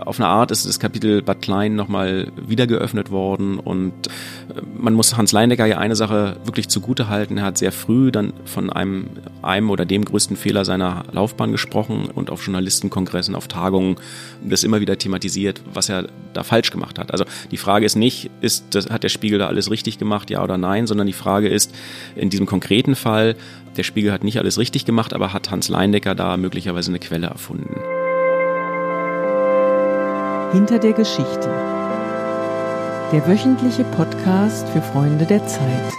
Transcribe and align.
auf 0.00 0.18
eine 0.18 0.28
Art 0.28 0.50
ist 0.50 0.66
das 0.66 0.78
Kapitel 0.78 1.22
Bad 1.22 1.42
Klein 1.42 1.74
nochmal 1.74 2.30
wieder 2.36 2.66
geöffnet 2.66 3.10
worden 3.10 3.58
und 3.58 3.92
äh, 4.06 4.60
man 4.78 4.94
muss 4.94 5.16
Hans 5.16 5.32
Leindecker 5.32 5.66
ja 5.66 5.78
eine 5.78 5.96
Sache 5.96 6.36
wirklich 6.44 6.68
zugute 6.68 7.08
halten. 7.08 7.38
Er 7.38 7.44
hat 7.44 7.58
sehr 7.58 7.72
früh 7.72 8.10
dann 8.10 8.32
von 8.44 8.70
einem, 8.70 9.08
einem 9.42 9.70
oder 9.70 9.84
dem 9.84 10.04
größten 10.04 10.36
Fehler 10.36 10.64
seiner 10.64 11.04
Laufbahn 11.12 11.52
gesprochen 11.52 12.08
und 12.14 12.30
auf 12.30 12.44
Journalistenkongressen, 12.44 13.34
auf 13.34 13.48
Tagungen 13.48 13.96
das 14.42 14.64
immer 14.64 14.80
wieder 14.80 14.98
thematisiert, 14.98 15.62
was 15.72 15.88
er 15.88 16.08
da 16.32 16.42
falsch 16.42 16.70
gemacht 16.70 16.98
hat. 16.98 17.12
Also 17.12 17.24
die 17.50 17.56
Frage 17.56 17.86
ist 17.86 17.96
nicht, 17.96 18.30
ist, 18.40 18.66
das, 18.70 18.90
hat 18.90 19.04
der 19.04 19.08
Spiegel 19.08 19.38
da 19.38 19.46
alles 19.46 19.70
richtig 19.70 19.98
gemacht, 19.98 20.30
ja 20.30 20.42
oder 20.42 20.58
nein, 20.58 20.86
sondern 20.86 21.06
die 21.06 21.12
Frage 21.12 21.48
ist, 21.48 21.74
in 22.14 22.30
diesem 22.30 22.46
konkreten 22.46 22.94
Fall, 22.94 23.36
der 23.76 23.82
Spiegel 23.82 24.12
hat 24.12 24.24
nicht 24.24 24.38
alles 24.38 24.58
richtig 24.58 24.84
gemacht, 24.84 25.14
aber 25.14 25.32
hat 25.32 25.50
Hans 25.50 25.68
Leindecker 25.68 26.14
da 26.14 26.36
möglicherweise 26.36 26.90
eine 26.90 26.98
Quelle 26.98 27.28
erfunden. 27.28 27.76
Hinter 30.50 30.78
der 30.78 30.94
Geschichte. 30.94 31.50
Der 33.12 33.26
wöchentliche 33.26 33.84
Podcast 33.84 34.66
für 34.70 34.80
Freunde 34.80 35.26
der 35.26 35.46
Zeit. 35.46 35.92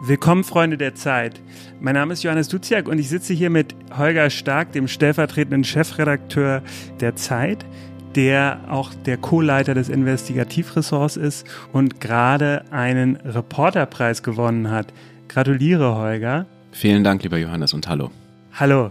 Willkommen, 0.00 0.44
Freunde 0.44 0.78
der 0.78 0.94
Zeit. 0.94 1.40
Mein 1.80 1.94
Name 1.94 2.12
ist 2.12 2.22
Johannes 2.22 2.46
Duziak 2.46 2.86
und 2.86 3.00
ich 3.00 3.08
sitze 3.08 3.34
hier 3.34 3.50
mit 3.50 3.74
Holger 3.98 4.30
Stark, 4.30 4.70
dem 4.70 4.86
stellvertretenden 4.86 5.64
Chefredakteur 5.64 6.62
der 7.00 7.16
Zeit, 7.16 7.66
der 8.14 8.60
auch 8.68 8.94
der 8.94 9.16
Co-Leiter 9.16 9.74
des 9.74 9.88
Investigativressorts 9.88 11.16
ist 11.16 11.44
und 11.72 12.00
gerade 12.00 12.62
einen 12.70 13.16
Reporterpreis 13.16 14.22
gewonnen 14.22 14.70
hat. 14.70 14.92
Gratuliere, 15.26 15.96
Holger. 15.96 16.46
Vielen 16.70 17.02
Dank, 17.02 17.24
lieber 17.24 17.38
Johannes, 17.38 17.74
und 17.74 17.88
hallo. 17.88 18.12
Hallo. 18.52 18.90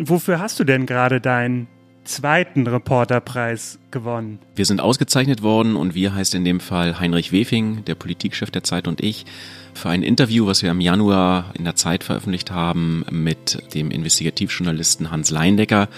Wofür 0.00 0.40
hast 0.40 0.58
du 0.58 0.64
denn 0.64 0.84
gerade 0.84 1.20
deinen 1.20 1.68
zweiten 2.04 2.66
Reporterpreis 2.66 3.78
gewonnen. 3.90 4.38
Wir 4.54 4.66
sind 4.66 4.80
ausgezeichnet 4.80 5.42
worden 5.42 5.76
und 5.76 5.94
wir 5.94 6.14
heißt 6.14 6.34
in 6.34 6.44
dem 6.44 6.60
Fall 6.60 7.00
Heinrich 7.00 7.32
Wefing, 7.32 7.84
der 7.84 7.94
Politikchef 7.94 8.50
der 8.50 8.62
Zeit 8.64 8.86
und 8.86 9.02
ich, 9.02 9.26
für 9.74 9.88
ein 9.88 10.02
Interview, 10.02 10.46
was 10.46 10.62
wir 10.62 10.70
im 10.70 10.80
Januar 10.80 11.52
in 11.54 11.64
der 11.64 11.74
Zeit 11.74 12.04
veröffentlicht 12.04 12.50
haben 12.50 13.04
mit 13.10 13.74
dem 13.74 13.90
Investigativjournalisten 13.90 15.10
Hans 15.10 15.30
Leindecker. 15.30 15.88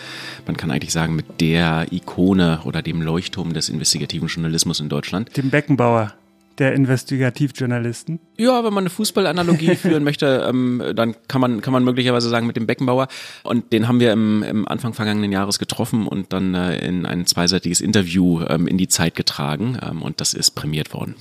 Man 0.46 0.56
kann 0.56 0.70
eigentlich 0.70 0.92
sagen, 0.92 1.14
mit 1.14 1.40
der 1.40 1.86
Ikone 1.90 2.60
oder 2.64 2.82
dem 2.82 3.02
Leuchtturm 3.02 3.52
des 3.52 3.68
investigativen 3.68 4.28
Journalismus 4.28 4.80
in 4.80 4.88
Deutschland. 4.88 5.36
Dem 5.36 5.50
Beckenbauer 5.50 6.14
der 6.58 6.74
Investigativjournalisten? 6.74 8.20
Ja, 8.36 8.64
wenn 8.64 8.72
man 8.72 8.82
eine 8.82 8.90
Fußballanalogie 8.90 9.76
führen 9.76 10.04
möchte, 10.04 10.46
ähm, 10.48 10.82
dann 10.94 11.14
kann 11.28 11.40
man, 11.40 11.60
kann 11.60 11.72
man 11.72 11.84
möglicherweise 11.84 12.28
sagen 12.28 12.46
mit 12.46 12.56
dem 12.56 12.66
Beckenbauer. 12.66 13.08
Und 13.42 13.72
den 13.72 13.88
haben 13.88 14.00
wir 14.00 14.12
im, 14.12 14.42
im 14.42 14.68
Anfang 14.68 14.94
vergangenen 14.94 15.32
Jahres 15.32 15.58
getroffen 15.58 16.06
und 16.06 16.32
dann 16.32 16.54
äh, 16.54 16.78
in 16.86 17.06
ein 17.06 17.26
zweiseitiges 17.26 17.80
Interview 17.80 18.42
ähm, 18.48 18.66
in 18.66 18.78
die 18.78 18.88
Zeit 18.88 19.14
getragen. 19.14 19.78
Ähm, 19.82 20.02
und 20.02 20.20
das 20.20 20.34
ist 20.34 20.52
prämiert 20.52 20.92
worden. 20.92 21.14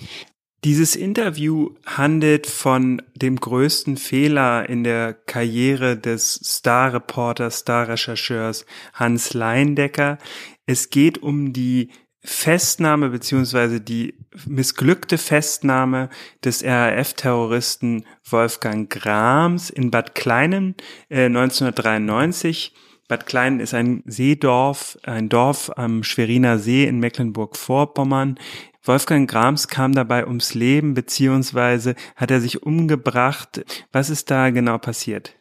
Dieses 0.65 0.95
Interview 0.95 1.75
handelt 1.85 2.47
von 2.47 2.99
dem 3.13 3.39
größten 3.39 3.97
Fehler 3.97 4.67
in 4.67 4.83
der 4.83 5.13
Karriere 5.13 5.95
des 5.95 6.33
Star-Reporters, 6.43 7.59
Star-Rechercheurs 7.59 8.65
Hans 8.93 9.35
Leindecker. 9.35 10.17
Es 10.65 10.89
geht 10.89 11.21
um 11.21 11.53
die 11.53 11.91
Festnahme 12.25 13.09
beziehungsweise 13.09 13.79
die 13.79 14.15
missglückte 14.47 15.17
Festnahme 15.17 16.09
des 16.43 16.63
RAF-Terroristen 16.63 18.05
Wolfgang 18.29 18.89
Grams 18.89 19.69
in 19.69 19.91
Bad 19.91 20.15
Kleinen 20.15 20.75
äh, 21.09 21.25
1993. 21.25 22.73
Bad 23.07 23.27
Kleinen 23.27 23.59
ist 23.59 23.75
ein 23.75 24.01
Seedorf, 24.07 24.97
ein 25.03 25.29
Dorf 25.29 25.71
am 25.75 26.03
Schweriner 26.03 26.57
See 26.57 26.85
in 26.85 26.99
Mecklenburg-Vorpommern. 26.99 28.39
Wolfgang 28.83 29.29
Grams 29.29 29.67
kam 29.67 29.93
dabei 29.93 30.25
ums 30.25 30.55
Leben, 30.55 30.95
beziehungsweise 30.95 31.95
hat 32.15 32.31
er 32.31 32.41
sich 32.41 32.63
umgebracht. 32.63 33.63
Was 33.91 34.09
ist 34.09 34.31
da 34.31 34.49
genau 34.49 34.79
passiert? 34.79 35.35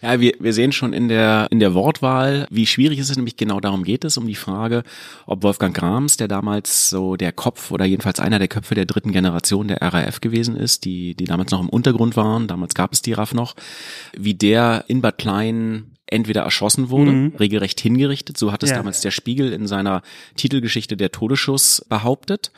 Ja, 0.00 0.20
wir, 0.20 0.34
wir 0.38 0.52
sehen 0.52 0.70
schon 0.70 0.92
in 0.92 1.08
der, 1.08 1.48
in 1.50 1.58
der 1.58 1.74
Wortwahl, 1.74 2.46
wie 2.50 2.66
schwierig 2.66 3.00
es 3.00 3.10
ist, 3.10 3.16
nämlich 3.16 3.36
genau 3.36 3.58
darum 3.58 3.82
geht 3.82 4.04
es, 4.04 4.16
um 4.16 4.28
die 4.28 4.36
Frage, 4.36 4.84
ob 5.26 5.42
Wolfgang 5.42 5.76
Grams, 5.76 6.16
der 6.16 6.28
damals 6.28 6.88
so 6.88 7.16
der 7.16 7.32
Kopf 7.32 7.72
oder 7.72 7.84
jedenfalls 7.84 8.20
einer 8.20 8.38
der 8.38 8.46
Köpfe 8.46 8.76
der 8.76 8.86
dritten 8.86 9.10
Generation 9.10 9.66
der 9.66 9.82
RAF 9.82 10.20
gewesen 10.20 10.54
ist, 10.56 10.84
die, 10.84 11.16
die 11.16 11.24
damals 11.24 11.50
noch 11.50 11.60
im 11.60 11.68
Untergrund 11.68 12.16
waren, 12.16 12.46
damals 12.46 12.74
gab 12.74 12.92
es 12.92 13.02
die 13.02 13.12
RAF 13.12 13.34
noch, 13.34 13.56
wie 14.16 14.34
der 14.34 14.84
in 14.86 15.00
Bad 15.00 15.18
Klein 15.18 15.97
entweder 16.10 16.42
erschossen 16.42 16.90
wurde, 16.90 17.12
mhm. 17.12 17.32
regelrecht 17.38 17.80
hingerichtet, 17.80 18.36
so 18.38 18.52
hat 18.52 18.62
es 18.62 18.70
ja. 18.70 18.76
damals 18.76 19.00
der 19.00 19.10
Spiegel 19.10 19.52
in 19.52 19.66
seiner 19.66 20.02
Titelgeschichte 20.36 20.96
der 20.96 21.12
Todesschuss 21.12 21.84
behauptet, 21.88 22.50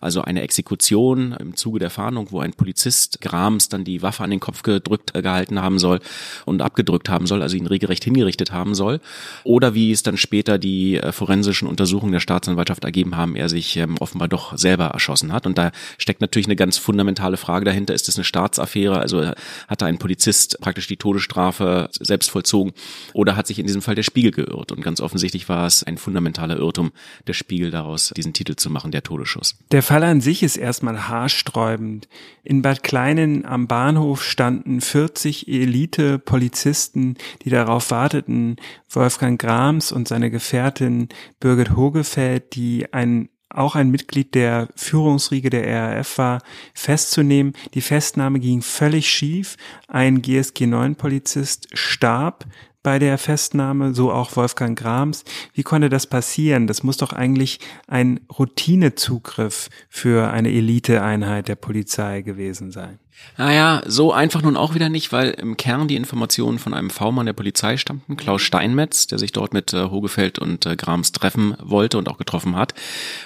also 0.00 0.22
eine 0.22 0.42
Exekution 0.42 1.32
im 1.32 1.56
Zuge 1.56 1.78
der 1.78 1.90
Fahndung, 1.90 2.28
wo 2.30 2.40
ein 2.40 2.52
Polizist 2.52 3.20
Grams 3.20 3.68
dann 3.68 3.84
die 3.84 4.02
Waffe 4.02 4.22
an 4.22 4.30
den 4.30 4.40
Kopf 4.40 4.62
gedrückt 4.62 5.14
äh, 5.14 5.22
gehalten 5.22 5.60
haben 5.60 5.78
soll 5.78 6.00
und 6.44 6.62
abgedrückt 6.62 7.08
haben 7.08 7.26
soll, 7.26 7.42
also 7.42 7.56
ihn 7.56 7.66
regelrecht 7.66 8.04
hingerichtet 8.04 8.52
haben 8.52 8.74
soll. 8.74 9.00
Oder 9.44 9.74
wie 9.74 9.92
es 9.92 10.02
dann 10.02 10.16
später 10.16 10.58
die 10.58 10.96
äh, 10.96 11.12
forensischen 11.12 11.68
Untersuchungen 11.68 12.12
der 12.12 12.20
Staatsanwaltschaft 12.20 12.84
ergeben 12.84 13.16
haben, 13.16 13.36
er 13.36 13.48
sich 13.48 13.76
ähm, 13.76 13.96
offenbar 13.98 14.28
doch 14.28 14.56
selber 14.56 14.86
erschossen 14.86 15.32
hat. 15.32 15.46
Und 15.46 15.58
da 15.58 15.72
steckt 15.98 16.20
natürlich 16.20 16.46
eine 16.46 16.56
ganz 16.56 16.78
fundamentale 16.78 17.36
Frage 17.36 17.64
dahinter. 17.64 17.94
Ist 17.94 18.08
es 18.08 18.16
eine 18.16 18.24
Staatsaffäre? 18.24 18.98
Also 18.98 19.20
äh, 19.20 19.34
hat 19.68 19.82
da 19.82 19.86
ein 19.86 19.98
Polizist 19.98 20.58
praktisch 20.60 20.86
die 20.86 20.96
Todesstrafe 20.96 21.88
selbst 21.92 22.30
vollzogen 22.30 22.72
oder 23.12 23.36
hat 23.36 23.46
sich 23.46 23.58
in 23.58 23.66
diesem 23.66 23.82
Fall 23.82 23.94
der 23.94 24.02
Spiegel 24.02 24.30
geirrt? 24.30 24.72
Und 24.72 24.82
ganz 24.82 25.00
offensichtlich 25.00 25.48
war 25.48 25.66
es 25.66 25.82
ein 25.82 25.98
fundamentaler 25.98 26.58
Irrtum, 26.58 26.92
der 27.26 27.32
Spiegel 27.32 27.70
daraus 27.70 28.12
diesen 28.16 28.32
Titel 28.32 28.56
zu 28.56 28.70
machen, 28.70 28.90
der 28.90 29.02
Todesschuss. 29.02 29.56
Der 29.70 29.82
Fall 29.82 30.02
an 30.02 30.20
sich 30.20 30.42
ist 30.42 30.56
erstmal 30.56 31.08
haarsträubend. 31.08 32.08
In 32.42 32.62
Bad 32.62 32.82
Kleinen 32.82 33.44
am 33.44 33.66
Bahnhof 33.66 34.22
standen 34.22 34.80
40 34.80 35.48
Elite-Polizisten, 35.48 37.16
die 37.42 37.50
darauf 37.50 37.90
warteten, 37.90 38.56
Wolfgang 38.88 39.40
Grams 39.40 39.92
und 39.92 40.08
seine 40.08 40.30
Gefährtin 40.30 41.08
Birgit 41.40 41.76
Hogefeld, 41.76 42.54
die 42.54 42.92
ein 42.92 43.28
auch 43.54 43.76
ein 43.76 43.90
Mitglied 43.90 44.34
der 44.34 44.68
Führungsriege 44.74 45.48
der 45.48 45.96
RAF 45.96 46.18
war, 46.18 46.42
festzunehmen. 46.74 47.54
Die 47.74 47.80
Festnahme 47.80 48.40
ging 48.40 48.62
völlig 48.62 49.08
schief. 49.08 49.56
Ein 49.86 50.22
GSG 50.22 50.66
9 50.66 50.96
Polizist 50.96 51.68
starb 51.72 52.46
bei 52.84 53.00
der 53.00 53.18
Festnahme, 53.18 53.94
so 53.94 54.12
auch 54.12 54.36
Wolfgang 54.36 54.78
Grams. 54.78 55.24
Wie 55.54 55.64
konnte 55.64 55.88
das 55.88 56.06
passieren? 56.06 56.68
Das 56.68 56.84
muss 56.84 56.98
doch 56.98 57.12
eigentlich 57.12 57.58
ein 57.88 58.20
Routinezugriff 58.38 59.70
für 59.88 60.30
eine 60.30 60.50
Eliteeinheit 60.50 61.48
der 61.48 61.56
Polizei 61.56 62.22
gewesen 62.22 62.70
sein. 62.70 63.00
Naja, 63.36 63.82
so 63.86 64.12
einfach 64.12 64.42
nun 64.42 64.56
auch 64.56 64.74
wieder 64.74 64.88
nicht, 64.88 65.12
weil 65.12 65.30
im 65.30 65.56
Kern 65.56 65.88
die 65.88 65.96
Informationen 65.96 66.58
von 66.58 66.72
einem 66.72 66.90
V-Mann 66.90 67.26
der 67.26 67.32
Polizei 67.32 67.76
stammten, 67.76 68.16
Klaus 68.16 68.42
Steinmetz, 68.42 69.08
der 69.08 69.18
sich 69.18 69.32
dort 69.32 69.52
mit 69.52 69.72
äh, 69.72 69.90
Hogefeld 69.90 70.38
und 70.38 70.66
äh, 70.66 70.76
Grams 70.76 71.10
treffen 71.10 71.56
wollte 71.60 71.98
und 71.98 72.08
auch 72.08 72.18
getroffen 72.18 72.54
hat. 72.54 72.74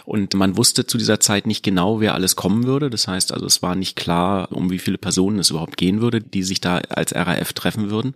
Und 0.06 0.32
man 0.34 0.56
wusste 0.56 0.86
zu 0.86 0.96
dieser 0.96 1.20
Zeit 1.20 1.46
nicht 1.46 1.62
genau, 1.62 2.00
wer 2.00 2.14
alles 2.14 2.36
kommen 2.36 2.64
würde. 2.64 2.88
Das 2.88 3.06
heißt 3.06 3.32
also, 3.32 3.44
es 3.44 3.62
war 3.62 3.74
nicht 3.74 3.96
klar, 3.96 4.50
um 4.50 4.70
wie 4.70 4.78
viele 4.78 4.98
Personen 4.98 5.38
es 5.38 5.50
überhaupt 5.50 5.76
gehen 5.76 6.00
würde, 6.00 6.20
die 6.22 6.42
sich 6.42 6.60
da 6.60 6.78
als 6.88 7.14
RAF 7.14 7.52
treffen 7.52 7.90
würden. 7.90 8.14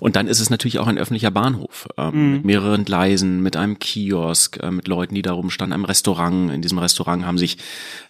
Und 0.00 0.16
dann 0.16 0.26
ist 0.26 0.40
es 0.40 0.50
natürlich 0.50 0.80
auch 0.80 0.88
ein 0.88 0.98
öffentlicher 0.98 1.30
Bahnhof 1.30 1.88
ähm, 1.98 2.10
mhm. 2.14 2.32
mit 2.32 2.44
mehreren 2.46 2.84
Gleisen, 2.84 3.42
mit 3.42 3.56
einem 3.56 3.78
Kiosk, 3.78 4.60
äh, 4.60 4.72
mit 4.72 4.88
Leuten, 4.88 5.14
die 5.14 5.22
da 5.22 5.32
rumstanden, 5.32 5.72
einem 5.72 5.84
Restaurant. 5.84 6.50
In 6.50 6.62
diesem 6.62 6.78
Restaurant 6.78 7.24
haben 7.24 7.38
sich 7.38 7.58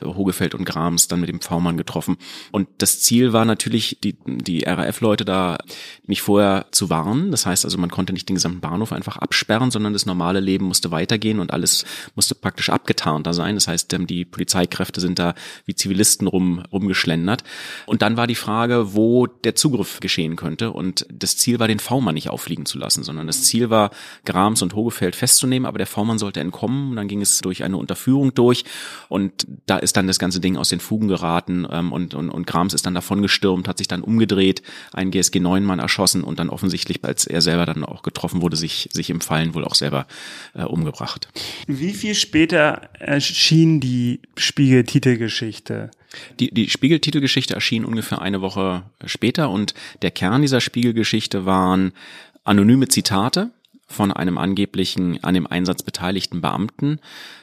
äh, 0.00 0.06
Hogefeld 0.06 0.54
und 0.54 0.64
Grams 0.64 1.08
dann 1.08 1.20
mit 1.20 1.28
dem 1.28 1.42
V-Mann 1.42 1.76
getroffen. 1.76 2.16
Und 2.52 2.68
das 2.82 3.00
Ziel 3.00 3.32
war 3.32 3.44
natürlich, 3.44 3.98
die, 4.02 4.16
die 4.26 4.64
RAF-Leute 4.64 5.24
da 5.24 5.58
nicht 6.04 6.22
vorher 6.22 6.66
zu 6.72 6.90
warnen. 6.90 7.30
Das 7.30 7.46
heißt 7.46 7.64
also, 7.64 7.78
man 7.78 7.90
konnte 7.92 8.12
nicht 8.12 8.28
den 8.28 8.34
gesamten 8.34 8.60
Bahnhof 8.60 8.92
einfach 8.92 9.18
absperren, 9.18 9.70
sondern 9.70 9.92
das 9.92 10.04
normale 10.04 10.40
Leben 10.40 10.66
musste 10.66 10.90
weitergehen 10.90 11.38
und 11.38 11.52
alles 11.52 11.84
musste 12.16 12.34
praktisch 12.34 12.70
abgetarnter 12.70 13.34
sein. 13.34 13.54
Das 13.54 13.68
heißt, 13.68 13.92
ähm, 13.92 14.08
die 14.08 14.24
Polizeikräfte 14.24 15.00
sind 15.00 15.20
da 15.20 15.34
wie 15.64 15.76
Zivilisten 15.76 16.26
rum, 16.26 16.64
rumgeschlendert. 16.72 17.44
Und 17.86 18.02
dann 18.02 18.16
war 18.16 18.26
die 18.26 18.34
Frage, 18.34 18.94
wo 18.94 19.28
der 19.28 19.54
Zugriff 19.54 20.00
geschehen 20.00 20.34
könnte. 20.34 20.72
Und 20.72 21.06
das 21.12 21.36
Ziel 21.36 21.60
war, 21.60 21.68
den 21.68 21.78
V-Mann 21.78 22.14
nicht 22.14 22.30
auffliegen 22.30 22.66
zu 22.66 22.78
lassen, 22.78 23.04
sondern 23.04 23.28
das 23.28 23.44
Ziel 23.44 23.70
war, 23.70 23.90
Grams 24.24 24.60
und 24.60 24.74
Hogefeld 24.74 25.14
festzunehmen, 25.14 25.66
aber 25.66 25.78
der 25.78 25.86
V-Mann 25.86 26.18
sollte 26.18 26.40
entkommen. 26.40 26.90
Und 26.90 26.96
dann 26.96 27.06
ging 27.06 27.22
es 27.22 27.40
durch 27.42 27.62
eine 27.62 27.76
Unterführung 27.76 28.34
durch 28.34 28.64
und 29.08 29.46
da 29.66 29.78
ist 29.78 29.96
dann 29.96 30.08
das 30.08 30.18
ganze 30.18 30.40
Ding 30.40 30.56
aus 30.56 30.68
den 30.68 30.80
Fugen 30.80 31.06
geraten 31.06 31.64
ähm, 31.70 31.92
und, 31.92 32.14
und, 32.14 32.28
und 32.28 32.46
Grams 32.48 32.71
ist 32.74 32.86
dann 32.86 32.94
davon 32.94 33.22
gestürmt, 33.22 33.68
hat 33.68 33.78
sich 33.78 33.88
dann 33.88 34.02
umgedreht, 34.02 34.62
einen 34.92 35.10
GSG 35.10 35.40
9 35.40 35.64
Mann 35.64 35.78
erschossen 35.78 36.24
und 36.24 36.38
dann 36.38 36.50
offensichtlich, 36.50 37.04
als 37.04 37.26
er 37.26 37.40
selber 37.40 37.66
dann 37.66 37.84
auch 37.84 38.02
getroffen 38.02 38.42
wurde, 38.42 38.56
sich, 38.56 38.88
sich 38.92 39.10
im 39.10 39.20
Fallen 39.20 39.54
wohl 39.54 39.64
auch 39.64 39.74
selber 39.74 40.06
äh, 40.54 40.62
umgebracht. 40.62 41.28
Wie 41.66 41.92
viel 41.92 42.14
später 42.14 42.90
erschien 42.98 43.80
die 43.80 44.20
Spiegel-Titelgeschichte? 44.36 45.90
Die, 46.40 46.52
die 46.52 46.68
Spiegel-Titelgeschichte 46.68 47.54
erschien 47.54 47.84
ungefähr 47.84 48.20
eine 48.20 48.42
Woche 48.42 48.82
später 49.06 49.50
und 49.50 49.74
der 50.02 50.10
Kern 50.10 50.42
dieser 50.42 50.60
Spiegelgeschichte 50.60 51.46
waren 51.46 51.92
anonyme 52.44 52.88
Zitate 52.88 53.50
von 53.92 54.12
einem 54.12 54.38
angeblichen 54.38 55.22
an 55.22 55.34
dem 55.34 55.46
Einsatz 55.46 55.82
beteiligten 55.82 56.40
Beamten, 56.40 56.98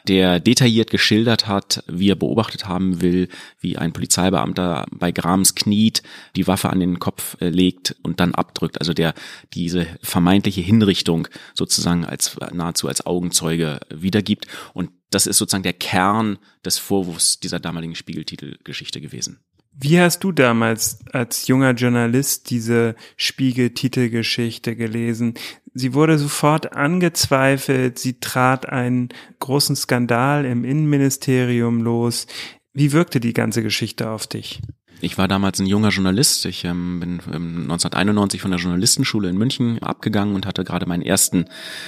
der 0.07 0.39
detailliert 0.39 0.89
geschildert 0.89 1.47
hat, 1.47 1.83
wie 1.87 2.09
er 2.09 2.15
beobachtet 2.15 2.67
haben 2.67 3.01
will, 3.01 3.29
wie 3.59 3.77
ein 3.77 3.93
Polizeibeamter 3.93 4.85
bei 4.91 5.11
Grams 5.11 5.55
kniet, 5.55 6.03
die 6.35 6.47
Waffe 6.47 6.69
an 6.69 6.79
den 6.79 6.99
Kopf 6.99 7.37
äh, 7.39 7.49
legt 7.49 7.95
und 8.03 8.19
dann 8.19 8.35
abdrückt. 8.35 8.79
Also 8.79 8.93
der 8.93 9.13
diese 9.53 9.87
vermeintliche 10.01 10.61
Hinrichtung 10.61 11.27
sozusagen 11.53 12.05
als 12.05 12.37
nahezu 12.51 12.87
als 12.87 13.05
Augenzeuge 13.05 13.79
wiedergibt. 13.89 14.47
Und 14.73 14.91
das 15.11 15.27
ist 15.27 15.37
sozusagen 15.37 15.63
der 15.63 15.73
Kern 15.73 16.37
des 16.65 16.77
Vorwurfs 16.77 17.39
dieser 17.39 17.59
damaligen 17.59 17.95
Spiegeltitelgeschichte 17.95 19.01
gewesen. 19.01 19.39
Wie 19.71 19.99
hast 19.99 20.23
du 20.23 20.31
damals 20.31 20.99
als 21.13 21.47
junger 21.47 21.71
Journalist 21.71 22.49
diese 22.49 22.95
Spiegel-Titelgeschichte 23.15 24.75
gelesen? 24.75 25.35
Sie 25.73 25.93
wurde 25.93 26.17
sofort 26.17 26.73
angezweifelt, 26.73 27.99
sie 27.99 28.19
trat 28.19 28.67
einen 28.67 29.09
großen 29.39 29.75
Skandal 29.75 30.45
im 30.45 30.65
Innenministerium 30.65 31.81
los. 31.81 32.27
Wie 32.73 32.91
wirkte 32.91 33.19
die 33.19 33.33
ganze 33.33 33.63
Geschichte 33.63 34.09
auf 34.09 34.27
dich? 34.27 34.61
Ich 35.01 35.17
war 35.17 35.27
damals 35.27 35.59
ein 35.59 35.65
junger 35.65 35.89
Journalist. 35.89 36.45
Ich 36.45 36.65
ähm, 36.65 36.99
bin 36.99 37.19
1991 37.19 38.41
von 38.41 38.51
der 38.51 38.59
Journalistenschule 38.59 39.29
in 39.29 39.37
München 39.37 39.81
abgegangen 39.81 40.35
und 40.35 40.45
hatte 40.45 40.63
gerade 40.63 40.85
meinen 40.85 41.01
ersten 41.01 41.45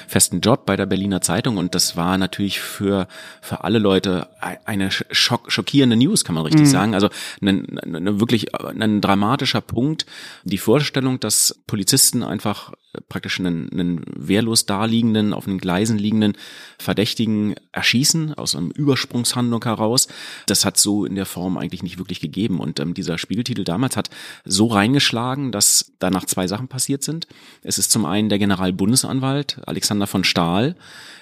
festen 0.07 0.41
Job 0.41 0.65
bei 0.65 0.75
der 0.75 0.85
Berliner 0.85 1.21
Zeitung. 1.21 1.57
Und 1.57 1.75
das 1.75 1.97
war 1.97 2.17
natürlich 2.17 2.59
für, 2.59 3.07
für 3.41 3.63
alle 3.63 3.79
Leute 3.79 4.29
eine 4.65 4.91
schock, 4.91 5.51
schockierende 5.51 5.97
News, 5.97 6.23
kann 6.23 6.35
man 6.35 6.45
richtig 6.45 6.67
mhm. 6.67 6.71
sagen. 6.71 6.93
Also 6.93 7.09
ein, 7.41 7.79
ein, 7.79 8.19
wirklich 8.19 8.55
ein 8.55 9.01
dramatischer 9.01 9.61
Punkt. 9.61 10.05
Die 10.43 10.57
Vorstellung, 10.57 11.19
dass 11.19 11.61
Polizisten 11.67 12.23
einfach 12.23 12.71
praktisch 13.07 13.39
einen, 13.39 13.71
einen 13.71 14.03
wehrlos 14.15 14.65
daliegenden, 14.65 15.33
auf 15.33 15.45
den 15.45 15.59
Gleisen 15.59 15.97
liegenden 15.97 16.33
Verdächtigen 16.77 17.55
erschießen, 17.71 18.33
aus 18.33 18.55
einem 18.55 18.71
Übersprungshandlung 18.71 19.63
heraus. 19.63 20.07
Das 20.45 20.65
hat 20.65 20.77
so 20.77 21.05
in 21.05 21.15
der 21.15 21.25
Form 21.25 21.57
eigentlich 21.57 21.83
nicht 21.83 21.97
wirklich 21.97 22.19
gegeben. 22.19 22.59
Und 22.59 22.79
ähm, 22.79 22.93
dieser 23.01 23.17
Spiegeltitel 23.17 23.63
damals 23.63 23.97
hat 23.97 24.09
so 24.45 24.67
reingeschlagen, 24.67 25.51
dass 25.51 25.93
danach 25.99 26.25
zwei 26.25 26.47
Sachen 26.47 26.67
passiert 26.67 27.03
sind. 27.03 27.27
Es 27.63 27.77
ist 27.77 27.91
zum 27.91 28.05
einen 28.05 28.29
der 28.29 28.39
Generalbundesanwalt 28.39 29.59
Alexander 29.65 30.07
von 30.07 30.23
Stahl 30.23 30.75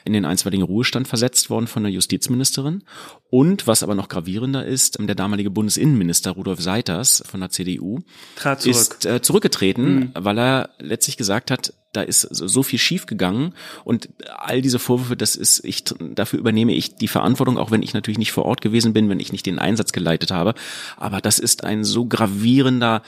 in 0.05 0.13
den 0.13 0.25
einstweiligen 0.25 0.65
Ruhestand 0.65 1.07
versetzt 1.07 1.49
worden 1.49 1.67
von 1.67 1.83
der 1.83 1.91
Justizministerin. 1.91 2.83
Und 3.29 3.67
was 3.67 3.83
aber 3.83 3.95
noch 3.95 4.09
gravierender 4.09 4.65
ist, 4.65 4.97
der 4.99 5.15
damalige 5.15 5.49
Bundesinnenminister 5.49 6.31
Rudolf 6.31 6.61
Seiters 6.61 7.23
von 7.27 7.39
der 7.39 7.49
CDU 7.49 7.99
zurück. 8.59 8.65
ist 8.65 9.05
äh, 9.05 9.21
zurückgetreten, 9.21 9.95
mhm. 9.95 10.11
weil 10.15 10.39
er 10.39 10.69
letztlich 10.79 11.17
gesagt 11.17 11.51
hat, 11.51 11.73
da 11.91 12.01
ist 12.01 12.21
so 12.21 12.63
viel 12.63 12.79
schief 12.79 13.05
gegangen 13.05 13.53
und 13.83 14.09
all 14.37 14.61
diese 14.61 14.79
Vorwürfe, 14.79 15.17
das 15.17 15.35
ist 15.35 15.63
ich 15.65 15.83
dafür 15.99 16.39
übernehme 16.39 16.73
ich 16.73 16.95
die 16.95 17.07
Verantwortung, 17.07 17.57
auch 17.57 17.71
wenn 17.71 17.81
ich 17.81 17.93
natürlich 17.93 18.19
nicht 18.19 18.31
vor 18.31 18.45
Ort 18.45 18.61
gewesen 18.61 18.93
bin, 18.93 19.09
wenn 19.09 19.19
ich 19.19 19.31
nicht 19.31 19.45
den 19.45 19.59
Einsatz 19.59 19.91
geleitet 19.91 20.31
habe, 20.31 20.53
aber 20.97 21.21
das 21.21 21.39
ist 21.39 21.63
ein 21.63 21.83
so 21.83 22.05
gravierender 22.05 23.01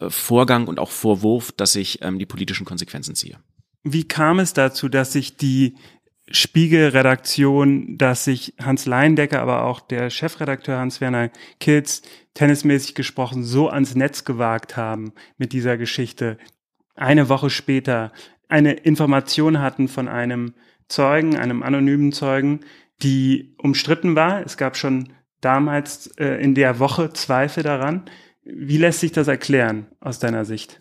äh, 0.00 0.10
Vorgang 0.10 0.66
und 0.66 0.78
auch 0.78 0.90
Vorwurf, 0.90 1.52
dass 1.52 1.76
ich 1.76 2.02
ähm, 2.02 2.18
die 2.18 2.26
politischen 2.26 2.66
Konsequenzen 2.66 3.14
ziehe. 3.14 3.38
Wie 3.84 4.04
kam 4.04 4.38
es 4.38 4.54
dazu, 4.54 4.88
dass 4.88 5.12
sich 5.12 5.36
die 5.36 5.74
Spiegelredaktion, 6.30 7.98
dass 7.98 8.24
sich 8.24 8.54
Hans 8.58 8.86
Leindecker, 8.86 9.42
aber 9.42 9.64
auch 9.64 9.80
der 9.80 10.08
Chefredakteur 10.08 10.78
Hans-Werner 10.78 11.30
Kilz 11.60 12.00
tennismäßig 12.32 12.94
gesprochen 12.94 13.44
so 13.44 13.68
ans 13.68 13.94
Netz 13.94 14.24
gewagt 14.24 14.76
haben 14.76 15.12
mit 15.36 15.52
dieser 15.52 15.76
Geschichte. 15.76 16.38
Eine 16.94 17.28
Woche 17.28 17.50
später 17.50 18.12
eine 18.48 18.72
Information 18.72 19.60
hatten 19.60 19.88
von 19.88 20.08
einem 20.08 20.54
Zeugen, 20.88 21.36
einem 21.36 21.62
anonymen 21.62 22.12
Zeugen, 22.12 22.60
die 23.02 23.54
umstritten 23.58 24.14
war. 24.14 24.44
Es 24.44 24.56
gab 24.56 24.76
schon 24.76 25.12
damals 25.40 26.08
äh, 26.18 26.42
in 26.42 26.54
der 26.54 26.78
Woche 26.78 27.12
Zweifel 27.12 27.62
daran. 27.62 28.04
Wie 28.44 28.78
lässt 28.78 29.00
sich 29.00 29.12
das 29.12 29.28
erklären 29.28 29.86
aus 30.00 30.18
deiner 30.18 30.44
Sicht? 30.44 30.78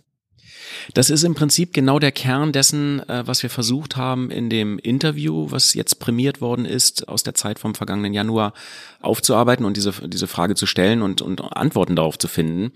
Das 0.94 1.10
ist 1.10 1.24
im 1.24 1.36
Prinzip 1.36 1.74
genau 1.74 2.00
der 2.00 2.12
Kern 2.12 2.52
dessen, 2.52 3.00
äh, 3.08 3.26
was 3.26 3.44
wir 3.44 3.50
versucht 3.50 3.96
haben 3.96 4.32
in 4.32 4.50
dem 4.50 4.80
Interview, 4.80 5.48
was 5.50 5.74
jetzt 5.74 6.00
prämiert 6.00 6.42
worden 6.42 6.66
ist, 6.66 7.08
aus 7.08 7.24
der 7.24 7.34
Zeit 7.34 7.60
vom 7.60 7.76
vergangenen 7.76 8.14
Januar 8.14 8.54
aufzuarbeiten 9.02 9.66
und 9.66 9.78
diese, 9.78 9.94
diese 10.08 10.28
Frage 10.28 10.56
zu 10.56 10.66
stellen 10.66 11.02
und, 11.02 11.22
und 11.22 11.42
Antworten 11.42 11.96
darauf 11.96 12.18
zu 12.18 12.28
finden. 12.28 12.74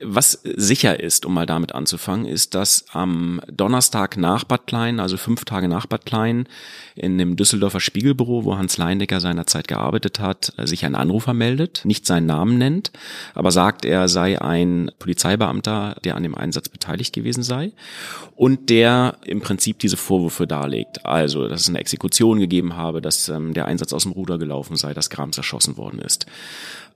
Was 0.00 0.40
sicher 0.42 0.98
ist, 0.98 1.24
um 1.24 1.34
mal 1.34 1.46
damit 1.46 1.72
anzufangen, 1.72 2.26
ist, 2.26 2.56
dass 2.56 2.86
am 2.90 3.40
Donnerstag 3.46 4.16
nach 4.16 4.42
Bad 4.42 4.66
Klein, 4.66 4.98
also 4.98 5.16
fünf 5.16 5.44
Tage 5.44 5.68
nach 5.68 5.86
Bad 5.86 6.04
Klein, 6.04 6.48
in 6.96 7.16
dem 7.16 7.36
Düsseldorfer 7.36 7.78
Spiegelbüro, 7.78 8.44
wo 8.44 8.56
Hans 8.56 8.76
Leindecker 8.76 9.20
seinerzeit 9.20 9.68
gearbeitet 9.68 10.18
hat, 10.18 10.52
sich 10.64 10.84
ein 10.84 10.96
Anrufer 10.96 11.32
meldet, 11.32 11.84
nicht 11.84 12.06
seinen 12.06 12.26
Namen 12.26 12.58
nennt, 12.58 12.90
aber 13.34 13.52
sagt, 13.52 13.84
er 13.84 14.08
sei 14.08 14.42
ein 14.42 14.90
Polizeibeamter, 14.98 15.94
der 16.02 16.16
an 16.16 16.24
dem 16.24 16.34
Einsatz 16.34 16.68
beteiligt 16.68 17.12
gewesen 17.12 17.44
sei 17.44 17.70
und 18.34 18.70
der 18.70 19.18
im 19.24 19.42
Prinzip 19.42 19.78
diese 19.78 19.96
Vorwürfe 19.96 20.48
darlegt. 20.48 21.06
Also, 21.06 21.46
dass 21.46 21.60
es 21.62 21.68
eine 21.68 21.78
Exekution 21.78 22.40
gegeben 22.40 22.74
habe, 22.74 23.00
dass 23.00 23.28
ähm, 23.28 23.54
der 23.54 23.66
Einsatz 23.66 23.92
aus 23.92 24.02
dem 24.02 24.12
Ruder 24.12 24.38
gelaufen 24.38 24.74
sei, 24.74 24.92
dass 24.92 25.08
Grams 25.08 25.36
erschossen 25.36 25.76
worden 25.76 26.00
ist. 26.00 26.26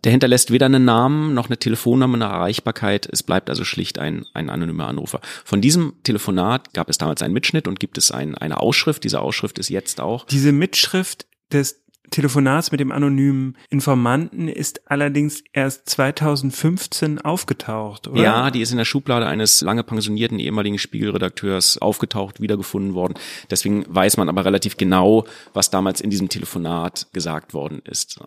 Der 0.05 0.13
hinterlässt 0.13 0.53
weder 0.53 0.67
einen 0.67 0.85
Namen 0.85 1.35
noch 1.35 1.47
eine 1.47 1.59
Telefonnummer, 1.59 2.15
eine 2.15 2.25
Erreichbarkeit. 2.25 3.09
Es 3.11 3.23
bleibt 3.23 3.51
also 3.51 3.65
schlicht 3.65 3.99
ein, 3.99 4.27
ein 4.35 4.51
anonymer 4.51 4.89
Anrufer. 4.89 5.21
Von 5.45 5.61
diesem 5.61 5.95
Telefonat 6.05 6.73
gab 6.73 6.89
es 6.89 6.99
damals 6.99 7.23
einen 7.23 7.35
Mitschnitt 7.35 7.67
und 7.67 7.81
gibt 7.81 7.99
es 7.99 8.11
ein, 8.11 8.37
eine 8.37 8.61
Ausschrift. 8.61 9.05
Diese 9.05 9.21
Ausschrift 9.21 9.59
ist 9.59 9.69
jetzt 9.71 10.01
auch. 10.01 10.27
Diese 10.27 10.53
Mitschrift 10.53 11.27
des 11.53 11.83
Telefonats 12.11 12.71
mit 12.71 12.81
dem 12.81 12.93
anonymen 12.93 13.57
Informanten 13.69 14.49
ist 14.49 14.91
allerdings 14.91 15.43
erst 15.53 15.89
2015 15.91 17.21
aufgetaucht, 17.21 18.09
oder? 18.09 18.23
Ja, 18.23 18.51
die 18.51 18.61
ist 18.61 18.71
in 18.71 18.79
der 18.79 18.85
Schublade 18.85 19.27
eines 19.27 19.61
lange 19.61 19.83
pensionierten 19.83 20.39
ehemaligen 20.39 20.79
Spiegelredakteurs 20.79 21.79
aufgetaucht, 21.79 22.41
wiedergefunden 22.41 22.95
worden. 22.95 23.15
Deswegen 23.51 23.85
weiß 23.89 24.17
man 24.17 24.29
aber 24.29 24.45
relativ 24.45 24.77
genau, 24.77 25.27
was 25.53 25.71
damals 25.71 26.01
in 26.01 26.11
diesem 26.11 26.29
Telefonat 26.29 27.09
gesagt 27.13 27.53
worden 27.53 27.83
ist. 27.85 28.21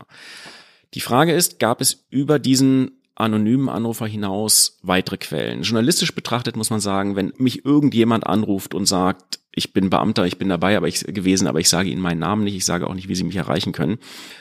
Die 0.94 1.02
Frage 1.02 1.34
ist, 1.34 1.60
gab 1.60 1.82
es 1.82 2.06
über 2.10 2.40
diesen 2.40 2.92
anonymen 3.16 3.70
Anrufer 3.70 4.08
hinaus 4.08 4.80
weitere 4.82 5.18
Quellen? 5.18 5.64
Journalistisch 5.64 6.14
betrachtet 6.14 6.56
muss 6.56 6.70
man 6.70 6.80
sagen, 6.80 7.16
wenn 7.16 7.34
mich 7.38 7.66
irgendjemand 7.66 8.28
anruft 8.28 8.74
und 8.74 8.86
sagt, 8.86 9.40
ich 9.54 9.74
bin 9.74 9.90
Beamter, 9.90 10.26
ich 10.26 10.38
bin 10.38 10.48
dabei, 10.48 10.78
aber 10.78 10.88
ich 10.88 11.04
gewesen, 11.04 11.48
aber 11.48 11.60
ich 11.60 11.68
sage 11.68 11.90
Ihnen 11.90 12.02
meinen 12.02 12.20
Namen 12.20 12.46
nicht, 12.46 12.56
ich 12.56 12.66
sage 12.66 12.88
auch 12.88 12.94
nicht, 12.94 13.10
wie 13.10 13.16
Sie 13.16 13.26
mich 13.26 13.36
erreichen 13.36 13.74
können, 13.74 13.98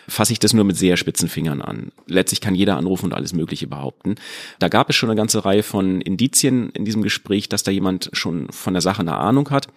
fasse 0.07 0.33
ich 0.33 0.39
das 0.39 0.53
nur 0.53 0.65
mit 0.65 0.77
sehr 0.77 0.97
spitzen 0.97 1.29
Fingern 1.29 1.61
an. 1.63 1.91
Letztlich 2.07 2.41
kann 2.41 2.55
jeder 2.55 2.77
anrufen 2.77 3.07
und 3.07 3.15
alles 3.15 3.33
Mögliche 3.33 3.67
behaupten. 3.67 4.15
Da 4.61 4.69
gab 4.69 4.89
es 4.89 4.97
schon 4.97 5.11
eine 5.11 5.17
ganze 5.17 5.45
Reihe 5.45 5.65
von 5.65 6.01
Indizien 6.01 6.71
in 6.71 6.85
diesem 6.85 7.03
Gespräch, 7.03 7.49
dass 7.49 7.65
da 7.65 7.73
jemand 7.73 8.11
schon 8.13 8.51
von 8.53 8.73
der 8.73 8.83
Sache 8.83 9.01
eine 9.01 9.17
Ahnung 9.17 9.51
hat. 9.51 9.69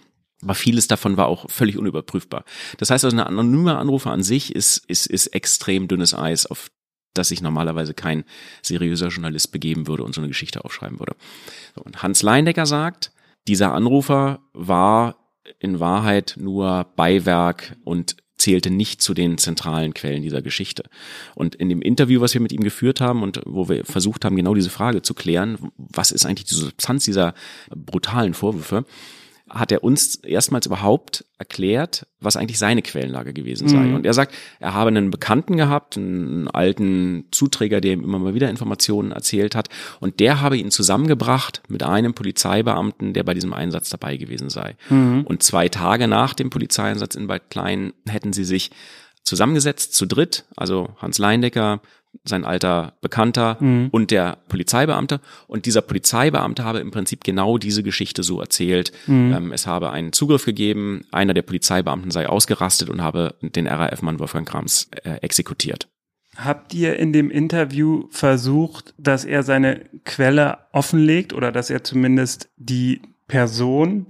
Aber 0.44 0.56
vieles 0.56 0.88
davon 0.88 1.18
war 1.18 1.28
auch 1.28 1.50
völlig 1.50 1.78
unüberprüfbar. 1.78 2.44
Das 2.78 2.90
heißt 2.90 3.06
also, 3.06 3.16
eine 3.16 3.26
anonyme 3.26 3.78
Anrufer 3.78 4.12
an 4.12 4.24
sich 4.24 4.56
ist, 4.56 4.78
ist, 4.88 5.08
ist 5.08 5.28
extrem 5.28 5.88
dünnes 5.88 6.14
Eis, 6.14 6.46
auf 6.46 6.70
das 7.14 7.30
sich 7.30 7.42
normalerweise 7.42 7.94
kein 7.94 8.24
seriöser 8.62 9.10
Journalist 9.10 9.52
begeben 9.52 9.88
würde 9.88 10.04
und 10.04 10.16
so 10.16 10.22
eine 10.22 10.28
Geschichte 10.28 10.66
aufschreiben 10.66 11.00
würde. 11.00 11.16
Und 11.76 12.02
Hans 12.02 12.24
Leindecker 12.24 12.66
sagt, 12.66 13.12
dieser 13.48 13.74
Anrufer 13.74 14.40
war 14.54 15.18
in 15.60 15.80
Wahrheit 15.80 16.36
nur 16.38 16.86
Beiwerk 16.96 17.76
und 17.84 18.16
zählte 18.38 18.72
nicht 18.72 19.02
zu 19.02 19.14
den 19.14 19.38
zentralen 19.38 19.94
Quellen 19.94 20.22
dieser 20.22 20.42
Geschichte. 20.42 20.84
Und 21.36 21.56
in 21.56 21.70
dem 21.70 21.82
Interview, 21.82 22.20
was 22.20 22.34
wir 22.34 22.42
mit 22.42 22.52
ihm 22.52 22.64
geführt 22.64 23.00
haben 23.00 23.22
und 23.22 23.42
wo 23.46 23.70
wir 23.70 23.86
versucht 23.86 24.26
haben, 24.26 24.36
genau 24.36 24.54
diese 24.54 24.70
Frage 24.70 25.02
zu 25.02 25.14
klären, 25.14 25.72
was 25.78 26.12
ist 26.12 26.26
eigentlich 26.26 26.48
die 26.50 26.56
Substanz 26.56 27.06
dieser 27.06 27.36
brutalen 27.70 28.34
Vorwürfe, 28.34 28.86
hat 29.54 29.72
er 29.72 29.84
uns 29.84 30.16
erstmals 30.16 30.66
überhaupt 30.66 31.26
erklärt, 31.38 32.08
was 32.20 32.36
eigentlich 32.36 32.58
seine 32.58 32.82
Quellenlage 32.82 33.34
gewesen 33.34 33.68
sei. 33.68 33.78
Mhm. 33.78 33.96
Und 33.96 34.06
er 34.06 34.14
sagt, 34.14 34.34
er 34.60 34.74
habe 34.74 34.88
einen 34.88 35.12
Bekannten 35.12 35.58
gehabt, 35.58 35.96
einen 35.96 36.48
alten 36.48 37.26
Zuträger, 37.32 37.80
der 37.80 37.94
ihm 37.94 38.04
immer 38.04 38.18
mal 38.18 38.34
wieder 38.34 38.50
Informationen 38.50 39.12
erzählt 39.12 39.56
hat. 39.56 39.70
Und 40.00 40.20
der 40.20 40.42
habe 40.42 40.58
ihn 40.58 40.72
zusammengebracht 40.72 41.62
mit 41.68 41.84
einem 41.84 42.16
Polizeibeamten, 42.16 43.14
der 43.14 43.24
bei 43.24 43.36
diesem 43.36 43.54
Einsatz 43.54 43.90
dabei 43.90 44.18
gewesen 44.18 44.50
sei. 44.50 44.76
Mhm. 44.90 45.22
Und 45.26 45.44
zwei 45.44 45.70
Tage 45.70 46.08
nach 46.08 46.34
dem 46.34 46.50
Polizeieinsatz 46.50 47.14
in 47.14 47.28
Bad 47.28 47.52
Klein 47.52 47.94
hätten 48.08 48.34
sie 48.34 48.46
sich 48.46 48.72
zusammengesetzt, 49.24 49.94
zu 49.94 50.08
dritt, 50.08 50.46
also 50.58 50.90
Hans 50.98 51.20
Leindecker, 51.20 51.80
sein 52.24 52.46
alter 52.46 52.94
Bekannter 53.02 53.58
mhm. 53.60 53.90
und 53.92 54.12
der 54.12 54.38
Polizeibeamte. 54.48 55.20
Und 55.48 55.66
dieser 55.66 55.82
Polizeibeamte 55.82 56.64
habe 56.64 56.80
im 56.80 56.92
Prinzip 56.92 57.24
genau 57.24 57.58
diese 57.58 57.84
Geschichte 57.84 58.24
so 58.24 58.40
erzählt. 58.40 58.92
Mhm. 59.08 59.34
Ähm, 59.34 59.52
es 59.52 59.68
habe 59.68 59.92
einen 59.92 60.14
Zugriff 60.14 60.46
gegeben, 60.46 61.06
einer 61.12 61.34
der 61.34 61.42
Polizeibeamten 61.42 62.12
sei 62.12 62.28
ausgerastet 62.28 62.90
und 62.90 63.02
habe 63.02 63.36
den 63.42 63.68
RAF-Mann 63.68 64.20
Wolfgang 64.20 64.48
Krams 64.48 64.90
äh, 65.04 65.16
exekutiert. 65.22 65.88
Habt 66.36 66.74
ihr 66.74 66.98
in 66.98 67.14
dem 67.14 67.30
Interview 67.30 68.08
versucht, 68.10 68.96
dass 68.98 69.24
er 69.24 69.44
seine 69.44 69.86
Quelle 70.04 70.60
offenlegt 70.72 71.32
oder 71.34 71.52
dass 71.52 71.70
er 71.70 71.84
zumindest 71.84 72.50
die 72.58 73.02
Person 73.28 74.08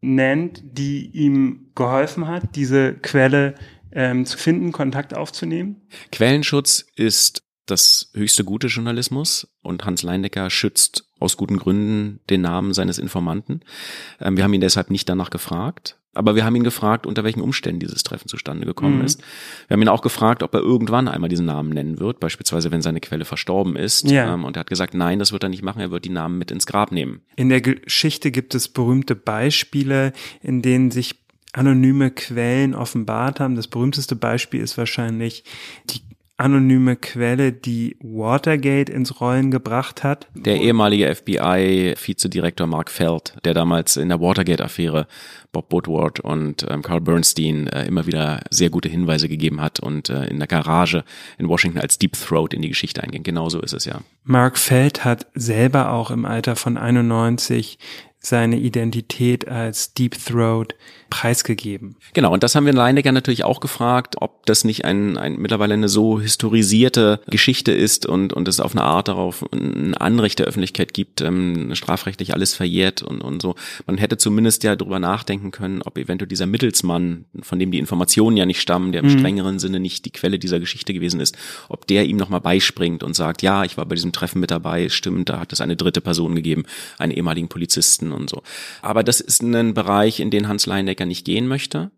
nennt, 0.00 0.62
die 0.64 1.10
ihm 1.12 1.70
geholfen 1.74 2.28
hat, 2.28 2.56
diese 2.56 2.94
Quelle 2.94 3.54
ähm, 3.92 4.24
zu 4.24 4.38
finden, 4.38 4.72
Kontakt 4.72 5.14
aufzunehmen? 5.14 5.82
Quellenschutz 6.12 6.86
ist 6.96 7.42
das 7.66 8.10
höchste 8.14 8.44
gute 8.44 8.68
Journalismus 8.68 9.48
und 9.62 9.84
Hans 9.84 10.02
Leindecker 10.02 10.50
schützt 10.50 11.04
aus 11.18 11.36
guten 11.36 11.58
Gründen 11.58 12.20
den 12.30 12.40
Namen 12.42 12.72
seines 12.72 12.98
Informanten. 12.98 13.60
Ähm, 14.20 14.36
wir 14.36 14.44
haben 14.44 14.54
ihn 14.54 14.60
deshalb 14.60 14.90
nicht 14.90 15.08
danach 15.08 15.30
gefragt, 15.30 15.98
aber 16.14 16.34
wir 16.34 16.44
haben 16.44 16.56
ihn 16.56 16.64
gefragt, 16.64 17.06
unter 17.06 17.24
welchen 17.24 17.40
Umständen 17.40 17.80
dieses 17.80 18.02
Treffen 18.02 18.28
zustande 18.28 18.66
gekommen 18.66 18.98
mhm. 18.98 19.04
ist. 19.04 19.22
Wir 19.68 19.74
haben 19.74 19.82
ihn 19.82 19.88
auch 19.88 20.02
gefragt, 20.02 20.42
ob 20.42 20.54
er 20.54 20.60
irgendwann 20.60 21.08
einmal 21.08 21.28
diesen 21.28 21.46
Namen 21.46 21.70
nennen 21.70 21.98
wird, 21.98 22.20
beispielsweise 22.20 22.70
wenn 22.70 22.82
seine 22.82 23.00
Quelle 23.00 23.24
verstorben 23.24 23.76
ist. 23.76 24.10
Ja. 24.10 24.32
Ähm, 24.32 24.44
und 24.44 24.56
er 24.56 24.60
hat 24.60 24.70
gesagt, 24.70 24.94
nein, 24.94 25.18
das 25.18 25.32
wird 25.32 25.42
er 25.42 25.48
nicht 25.48 25.62
machen, 25.62 25.80
er 25.80 25.90
wird 25.90 26.04
die 26.04 26.10
Namen 26.10 26.38
mit 26.38 26.50
ins 26.50 26.66
Grab 26.66 26.92
nehmen. 26.92 27.20
In 27.36 27.48
der 27.48 27.60
Geschichte 27.60 28.30
gibt 28.30 28.54
es 28.54 28.68
berühmte 28.68 29.14
Beispiele, 29.14 30.12
in 30.42 30.62
denen 30.62 30.90
sich 30.90 31.16
anonyme 31.52 32.10
Quellen 32.10 32.74
offenbart 32.74 33.40
haben. 33.40 33.56
Das 33.56 33.68
berühmteste 33.68 34.14
Beispiel 34.14 34.60
ist 34.60 34.76
wahrscheinlich 34.76 35.44
die 35.88 36.05
anonyme 36.36 36.96
Quelle, 36.96 37.52
die 37.52 37.96
Watergate 38.00 38.92
ins 38.92 39.20
Rollen 39.20 39.50
gebracht 39.50 40.04
hat. 40.04 40.28
Der 40.34 40.60
ehemalige 40.60 41.14
FBI-Vizedirektor 41.14 42.66
Mark 42.66 42.90
Feld, 42.90 43.34
der 43.44 43.54
damals 43.54 43.96
in 43.96 44.08
der 44.08 44.20
Watergate-Affäre 44.20 45.06
Bob 45.52 45.72
Woodward 45.72 46.20
und 46.20 46.66
ähm, 46.68 46.82
Carl 46.82 47.00
Bernstein 47.00 47.68
äh, 47.68 47.86
immer 47.86 48.06
wieder 48.06 48.40
sehr 48.50 48.68
gute 48.68 48.90
Hinweise 48.90 49.28
gegeben 49.28 49.62
hat 49.62 49.80
und 49.80 50.10
äh, 50.10 50.26
in 50.26 50.38
der 50.38 50.46
Garage 50.46 51.04
in 51.38 51.48
Washington 51.48 51.78
als 51.78 51.98
Deep 51.98 52.12
Throat 52.12 52.52
in 52.52 52.60
die 52.60 52.68
Geschichte 52.68 53.02
einging. 53.02 53.22
Genauso 53.22 53.60
ist 53.60 53.72
es 53.72 53.86
ja. 53.86 54.00
Mark 54.24 54.58
Feld 54.58 55.04
hat 55.04 55.26
selber 55.34 55.92
auch 55.92 56.10
im 56.10 56.26
Alter 56.26 56.56
von 56.56 56.76
91 56.76 57.78
seine 58.26 58.58
Identität 58.58 59.46
als 59.46 59.94
Deep 59.94 60.16
Throat 60.18 60.74
preisgegeben. 61.10 61.96
Genau, 62.14 62.32
und 62.32 62.42
das 62.42 62.54
haben 62.54 62.64
wir 62.64 62.72
in 62.72 62.76
Leinecker 62.76 63.12
natürlich 63.12 63.44
auch 63.44 63.60
gefragt, 63.60 64.16
ob 64.20 64.44
das 64.46 64.64
nicht 64.64 64.84
ein, 64.84 65.16
ein 65.16 65.36
mittlerweile 65.36 65.74
eine 65.74 65.88
so 65.88 66.20
historisierte 66.20 67.20
Geschichte 67.28 67.70
ist 67.70 68.06
und, 68.06 68.32
und 68.32 68.48
es 68.48 68.58
auf 68.58 68.72
eine 68.72 68.82
Art 68.82 69.06
darauf 69.06 69.44
ein 69.52 69.94
Anrecht 69.94 70.40
der 70.40 70.46
Öffentlichkeit 70.46 70.94
gibt, 70.94 71.20
ähm, 71.20 71.74
strafrechtlich 71.74 72.34
alles 72.34 72.54
verjährt 72.54 73.02
und, 73.02 73.20
und 73.20 73.40
so. 73.40 73.54
Man 73.86 73.98
hätte 73.98 74.16
zumindest 74.16 74.64
ja 74.64 74.74
drüber 74.74 74.98
nachdenken 74.98 75.52
können, 75.52 75.82
ob 75.82 75.96
eventuell 75.96 76.28
dieser 76.28 76.46
Mittelsmann, 76.46 77.26
von 77.40 77.60
dem 77.60 77.70
die 77.70 77.78
Informationen 77.78 78.36
ja 78.36 78.44
nicht 78.46 78.60
stammen, 78.60 78.90
der 78.90 79.02
im 79.02 79.08
mhm. 79.08 79.18
strengeren 79.18 79.58
Sinne 79.60 79.78
nicht 79.78 80.04
die 80.04 80.10
Quelle 80.10 80.40
dieser 80.40 80.58
Geschichte 80.58 80.92
gewesen 80.92 81.20
ist, 81.20 81.36
ob 81.68 81.86
der 81.86 82.06
ihm 82.06 82.16
nochmal 82.16 82.40
beispringt 82.40 83.04
und 83.04 83.14
sagt, 83.14 83.42
ja, 83.42 83.64
ich 83.64 83.76
war 83.76 83.86
bei 83.86 83.94
diesem 83.94 84.10
Treffen 84.10 84.40
mit 84.40 84.50
dabei, 84.50 84.88
stimmt, 84.88 85.28
da 85.28 85.38
hat 85.38 85.52
es 85.52 85.60
eine 85.60 85.76
dritte 85.76 86.00
Person 86.00 86.34
gegeben, 86.34 86.64
einen 86.98 87.12
ehemaligen 87.12 87.48
Polizisten 87.48 88.15
und 88.16 88.30
so. 88.30 88.42
Aber 88.82 89.02
das 89.02 89.20
ist 89.20 89.42
ein 89.42 89.74
Bereich, 89.74 90.20
in 90.20 90.30
den 90.30 90.48
Hans 90.48 90.66
Leinecker 90.66 91.06
nicht 91.06 91.24
gehen 91.24 91.46
möchte. 91.46 91.90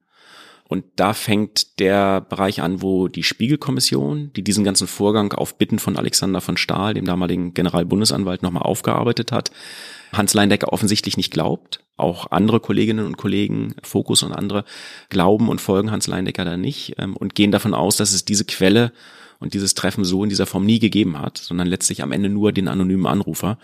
Und 0.69 0.85
da 0.97 1.15
fängt 1.15 1.79
der 1.81 2.21
Bereich 2.21 2.61
an, 2.61 2.83
wo 2.83 3.09
die 3.09 3.23
Spiegelkommission, 3.23 4.33
die 4.35 4.45
diesen 4.45 4.65
ganzen 4.65 4.87
Vorgang 4.87 5.33
auf 5.33 5.57
Bitten 5.57 5.79
von 5.79 5.97
Alexander 5.97 6.43
von 6.43 6.59
Stahl, 6.59 6.93
dem 6.93 7.07
damaligen 7.07 7.55
Generalbundesanwalt, 7.55 8.43
nochmal 8.43 8.65
aufgearbeitet 8.65 9.33
hat, 9.33 9.51
Hans 10.13 10.35
Leindecker 10.35 10.73
offensichtlich 10.73 11.17
nicht 11.17 11.33
glaubt. 11.33 11.81
Auch 11.97 12.31
andere 12.31 12.61
Kolleginnen 12.61 13.07
und 13.07 13.17
Kollegen, 13.17 13.75
Fokus 13.83 14.23
und 14.23 14.33
andere, 14.33 14.65
glauben 15.09 15.49
und 15.49 15.61
folgen 15.61 15.91
Hans 15.91 16.07
Leindecker 16.07 16.45
da 16.45 16.57
nicht 16.57 16.95
ähm, 16.99 17.17
und 17.17 17.35
gehen 17.35 17.51
davon 17.51 17.75
aus, 17.75 17.97
dass 17.97 18.13
es 18.13 18.25
diese 18.25 18.45
Quelle 18.45 18.93
und 19.39 19.55
dieses 19.55 19.75
Treffen 19.75 20.05
so 20.05 20.23
in 20.23 20.31
dieser 20.31 20.47
Form 20.47 20.65
nie 20.65 20.79
gegeben 20.79 21.19
hat, 21.19 21.39
sondern 21.39 21.67
letztlich 21.67 22.03
am 22.03 22.13
Ende 22.13 22.29
nur 22.29 22.53
den 22.53 22.69
anonymen 22.69 23.07
Anrufer, 23.07 23.59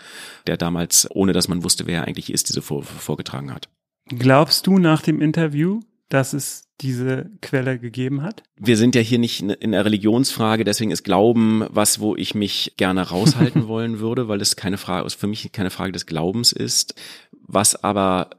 der 0.47 0.57
damals, 0.57 1.07
ohne 1.11 1.33
dass 1.33 1.47
man 1.47 1.63
wusste, 1.63 1.85
wer 1.85 2.01
er 2.01 2.07
eigentlich 2.07 2.31
ist, 2.31 2.49
diese 2.49 2.61
Vorwürfe 2.61 2.99
vorgetragen 2.99 3.53
hat. 3.53 3.69
Glaubst 4.07 4.67
du 4.67 4.77
nach 4.77 5.01
dem 5.01 5.21
Interview, 5.21 5.79
dass 6.09 6.33
es 6.33 6.69
diese 6.81 7.31
Quelle 7.41 7.79
gegeben 7.79 8.21
hat? 8.21 8.43
Wir 8.57 8.77
sind 8.77 8.95
ja 8.95 9.01
hier 9.01 9.17
nicht 9.19 9.41
in 9.41 9.71
der 9.71 9.85
Religionsfrage, 9.85 10.63
deswegen 10.63 10.91
ist 10.91 11.03
Glauben 11.03 11.65
was, 11.69 11.99
wo 11.99 12.15
ich 12.15 12.35
mich 12.35 12.75
gerne 12.77 13.09
raushalten 13.09 13.67
wollen 13.67 13.99
würde, 13.99 14.27
weil 14.27 14.41
es 14.41 14.55
keine 14.55 14.77
Frage, 14.77 15.09
für 15.09 15.27
mich 15.27 15.51
keine 15.51 15.71
Frage 15.71 15.91
des 15.91 16.05
Glaubens 16.05 16.51
ist. 16.51 16.95
Was 17.47 17.83
aber 17.83 18.29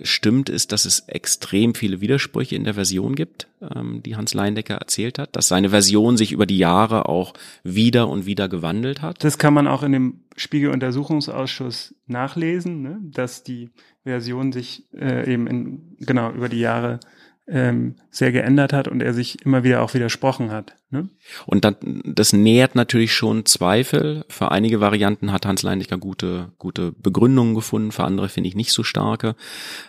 stimmt, 0.00 0.48
ist, 0.48 0.72
dass 0.72 0.86
es 0.86 1.00
extrem 1.00 1.74
viele 1.74 2.00
Widersprüche 2.00 2.56
in 2.56 2.64
der 2.64 2.74
Version 2.74 3.14
gibt, 3.14 3.48
ähm, 3.74 4.02
die 4.02 4.16
Hans 4.16 4.32
Leindecker 4.32 4.76
erzählt 4.76 5.18
hat, 5.18 5.36
dass 5.36 5.48
seine 5.48 5.70
Version 5.70 6.16
sich 6.16 6.32
über 6.32 6.46
die 6.46 6.58
Jahre 6.58 7.08
auch 7.08 7.34
wieder 7.62 8.08
und 8.08 8.24
wieder 8.24 8.48
gewandelt 8.48 9.02
hat. 9.02 9.22
Das 9.22 9.38
kann 9.38 9.52
man 9.52 9.66
auch 9.66 9.82
in 9.82 9.92
dem 9.92 10.20
Spiegeluntersuchungsausschuss 10.36 11.94
nachlesen, 12.06 12.82
ne? 12.82 12.98
dass 13.02 13.42
die 13.42 13.70
Version 14.04 14.52
sich 14.52 14.84
äh, 14.94 15.30
eben 15.30 15.46
in, 15.46 15.96
genau 16.00 16.32
über 16.32 16.48
die 16.48 16.60
Jahre 16.60 17.00
ähm, 17.48 17.96
sehr 18.10 18.30
geändert 18.30 18.72
hat 18.72 18.86
und 18.86 19.02
er 19.02 19.12
sich 19.12 19.44
immer 19.44 19.64
wieder 19.64 19.82
auch 19.82 19.94
widersprochen 19.94 20.50
hat. 20.50 20.76
Ne? 20.90 21.08
Und 21.46 21.64
dann, 21.64 21.76
das 22.04 22.32
nähert 22.32 22.74
natürlich 22.74 23.12
schon 23.12 23.46
Zweifel. 23.46 24.24
Für 24.28 24.52
einige 24.52 24.80
Varianten 24.80 25.32
hat 25.32 25.44
Hans 25.44 25.62
Leindiger 25.62 25.98
gute, 25.98 26.52
gute 26.58 26.92
Begründungen 26.92 27.54
gefunden, 27.54 27.90
für 27.90 28.04
andere 28.04 28.28
finde 28.28 28.48
ich 28.48 28.54
nicht 28.54 28.72
so 28.72 28.84
starke. 28.84 29.34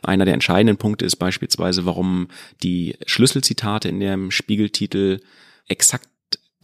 Einer 0.01 0.25
der 0.25 0.33
entscheidenden 0.33 0.77
Punkte 0.77 1.05
ist 1.05 1.17
beispielsweise, 1.17 1.85
warum 1.85 2.27
die 2.63 2.95
Schlüsselzitate 3.05 3.87
in 3.87 3.99
dem 3.99 4.31
Spiegeltitel 4.31 5.19
exakt 5.67 6.07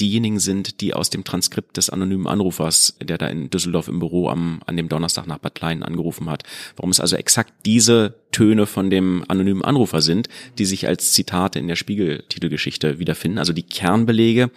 diejenigen 0.01 0.39
sind, 0.39 0.82
die 0.82 0.94
aus 0.94 1.10
dem 1.10 1.24
Transkript 1.24 1.77
des 1.77 1.89
anonymen 1.89 2.27
Anrufers, 2.27 2.96
der 3.01 3.18
da 3.18 3.27
in 3.27 3.50
Düsseldorf 3.50 3.88
im 3.88 4.00
Büro 4.00 4.29
am, 4.29 4.62
an 4.65 4.77
dem 4.77 4.89
Donnerstag 4.89 5.27
nach 5.27 5.39
Bad 5.39 5.56
Klein 5.56 5.84
angerufen 5.84 6.29
hat, 6.29 6.44
warum 6.75 6.91
es 6.91 7.00
also 7.00 7.15
exakt 7.15 7.53
diese 7.65 8.15
Töne 8.32 8.65
von 8.65 8.89
dem 8.89 9.24
anonymen 9.27 9.63
Anrufer 9.63 10.01
sind, 10.01 10.29
die 10.58 10.65
sich 10.65 10.88
als 10.88 11.13
Zitate 11.13 11.60
in 11.60 11.68
der 11.68 11.75
Spiegeltitelgeschichte 11.75 13.00
wiederfinden, 13.00 13.38
also 13.39 13.53
die 13.53 13.63
Kernbelege 13.63 14.51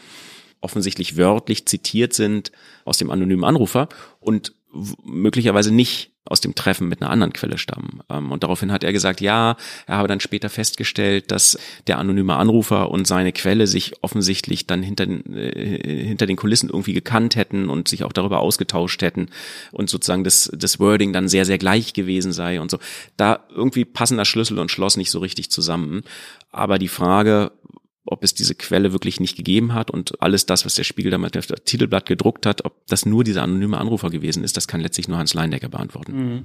offensichtlich 0.63 1.17
wörtlich 1.17 1.67
zitiert 1.67 2.15
sind 2.15 2.53
aus 2.85 2.97
dem 2.97 3.11
anonymen 3.11 3.45
Anrufer. 3.45 3.89
Und 4.21 4.55
möglicherweise 5.05 5.73
nicht 5.73 6.12
aus 6.25 6.41
dem 6.41 6.55
Treffen 6.55 6.88
mit 6.88 7.02
einer 7.02 7.11
anderen 7.11 7.33
Quelle 7.33 7.59
stammen. 7.59 8.00
Ähm, 8.09 8.31
und 8.31 8.45
daraufhin 8.45 8.71
hat 8.71 8.85
er 8.85 8.93
gesagt, 8.93 9.21
ja, 9.21 9.57
er 9.87 9.97
habe 9.97 10.07
dann 10.09 10.21
später 10.21 10.49
festgestellt, 10.49 11.33
dass 11.33 11.59
der 11.88 11.99
anonyme 11.99 12.37
Anrufer 12.37 12.91
und 12.91 13.07
seine 13.07 13.33
Quelle 13.33 13.67
sich 13.67 13.95
offensichtlich 14.02 14.67
dann 14.67 14.83
hinter 14.83 15.09
äh, 15.09 16.07
hinter 16.07 16.26
den 16.26 16.37
Kulissen 16.37 16.69
irgendwie 16.69 16.93
gekannt 16.93 17.35
hätten 17.35 17.69
und 17.69 17.88
sich 17.88 18.05
auch 18.05 18.12
darüber 18.12 18.38
ausgetauscht 18.38 19.02
hätten 19.02 19.31
und 19.73 19.91
sozusagen 19.91 20.23
das, 20.23 20.50
das 20.55 20.79
Wording 20.79 21.12
dann 21.12 21.29
sehr, 21.29 21.45
sehr 21.45 21.59
gleich 21.59 21.93
gewesen 21.93 22.33
sei 22.33 22.61
und 22.61 22.71
so. 22.71 22.79
Da 23.17 23.41
irgendwie 23.50 23.85
passen 23.85 24.17
das 24.17 24.29
Schlüssel 24.29 24.61
und 24.61 24.71
Schloss 24.71 24.97
nicht 24.97 25.11
so 25.11 25.19
richtig 25.19 25.50
zusammen. 25.50 26.02
Aber 26.52 26.79
die 26.79 26.88
Frage, 26.88 27.50
ob 28.05 28.25
es 28.25 28.35
diese 28.35 28.55
Quelle 28.55 28.93
wirklich 28.93 29.21
nicht 29.21 29.37
gegeben 29.37 29.75
hat 29.75 29.91
und 29.91 30.21
alles 30.21 30.47
das, 30.47 30.65
was 30.65 30.75
der 30.75 30.85
Spiegel 30.85 31.11
damals 31.11 31.37
auf 31.37 31.47
das 31.47 31.63
Titelblatt 31.65 32.07
gedruckt 32.07 32.47
hat, 32.47 32.65
ob 32.65 32.87
das 32.87 33.07
nur 33.07 33.25
dieser 33.25 33.43
anonyme 33.43 33.79
Anrufer 33.79 34.11
gewesen 34.11 34.43
ist, 34.43 34.57
das 34.57 34.67
kann 34.67 34.81
letztlich 34.81 35.09
nur 35.09 35.19
Hans 35.19 35.35
Leindecker 35.35 35.69
beantworten. 35.69 36.13
Mhm. 36.13 36.45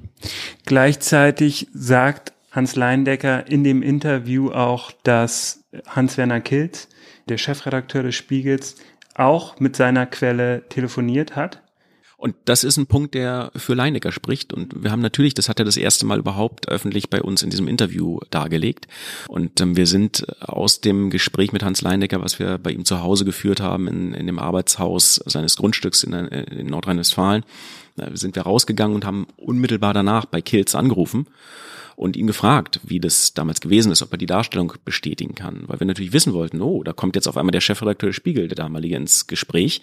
Gleichzeitig 0.66 1.68
sagt 1.72 2.32
Hans 2.52 2.76
Leindecker 2.76 3.46
in 3.48 3.64
dem 3.64 3.82
Interview 3.82 4.50
auch, 4.50 4.92
dass 5.02 5.64
Hans-Werner 5.86 6.40
Kilz, 6.40 6.88
der 7.28 7.38
Chefredakteur 7.38 8.04
des 8.04 8.14
Spiegels, 8.14 8.76
auch 9.14 9.58
mit 9.58 9.76
seiner 9.76 10.06
Quelle 10.06 10.62
telefoniert 10.68 11.34
hat 11.34 11.60
und 12.20 12.34
das 12.46 12.64
ist 12.64 12.76
ein 12.76 12.88
Punkt, 12.88 13.14
der 13.14 13.52
für 13.54 13.74
Leinecker 13.74 14.10
spricht. 14.10 14.52
Und 14.52 14.82
wir 14.82 14.90
haben 14.90 15.00
natürlich, 15.00 15.34
das 15.34 15.48
hat 15.48 15.60
er 15.60 15.64
das 15.64 15.76
erste 15.76 16.04
Mal 16.04 16.18
überhaupt 16.18 16.68
öffentlich 16.68 17.10
bei 17.10 17.22
uns 17.22 17.44
in 17.44 17.50
diesem 17.50 17.68
Interview 17.68 18.18
dargelegt. 18.30 18.88
Und 19.28 19.60
ähm, 19.60 19.76
wir 19.76 19.86
sind 19.86 20.26
aus 20.40 20.80
dem 20.80 21.10
Gespräch 21.10 21.52
mit 21.52 21.62
Hans 21.62 21.80
Leinecker, 21.80 22.20
was 22.20 22.40
wir 22.40 22.58
bei 22.58 22.72
ihm 22.72 22.84
zu 22.84 23.02
Hause 23.02 23.24
geführt 23.24 23.60
haben, 23.60 23.86
in, 23.86 24.14
in 24.14 24.26
dem 24.26 24.40
Arbeitshaus 24.40 25.22
seines 25.26 25.56
Grundstücks 25.56 26.02
in, 26.02 26.12
in 26.12 26.66
Nordrhein-Westfalen, 26.66 27.44
äh, 27.98 28.10
sind 28.14 28.34
wir 28.34 28.42
rausgegangen 28.42 28.96
und 28.96 29.04
haben 29.04 29.28
unmittelbar 29.36 29.94
danach 29.94 30.24
bei 30.24 30.42
Kills 30.42 30.74
angerufen 30.74 31.28
und 31.98 32.16
ihn 32.16 32.28
gefragt, 32.28 32.78
wie 32.84 33.00
das 33.00 33.34
damals 33.34 33.60
gewesen 33.60 33.90
ist, 33.90 34.02
ob 34.02 34.12
er 34.12 34.18
die 34.18 34.26
Darstellung 34.26 34.72
bestätigen 34.84 35.34
kann. 35.34 35.64
Weil 35.66 35.80
wir 35.80 35.86
natürlich 35.86 36.12
wissen 36.12 36.32
wollten, 36.32 36.62
oh, 36.62 36.84
da 36.84 36.92
kommt 36.92 37.16
jetzt 37.16 37.26
auf 37.26 37.36
einmal 37.36 37.50
der 37.50 37.60
Chefredakteur 37.60 38.12
Spiegel, 38.12 38.46
der 38.46 38.54
damalige, 38.54 38.94
ins 38.94 39.26
Gespräch 39.26 39.82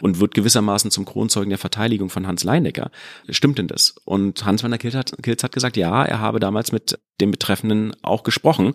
und 0.00 0.20
wird 0.20 0.32
gewissermaßen 0.34 0.92
zum 0.92 1.04
Kronzeugen 1.04 1.50
der 1.50 1.58
Verteidigung 1.58 2.08
von 2.08 2.28
Hans 2.28 2.44
Leinecker. 2.44 2.92
Stimmt 3.30 3.58
denn 3.58 3.66
das? 3.66 3.96
Und 4.04 4.44
Hans 4.44 4.62
van 4.62 4.70
der 4.70 4.78
Kilz 4.78 4.94
hat, 4.94 5.20
Kilz 5.24 5.42
hat 5.42 5.50
gesagt, 5.50 5.76
ja, 5.76 6.04
er 6.04 6.20
habe 6.20 6.38
damals 6.38 6.70
mit 6.70 7.00
dem 7.20 7.32
Betreffenden 7.32 7.96
auch 8.00 8.22
gesprochen. 8.22 8.74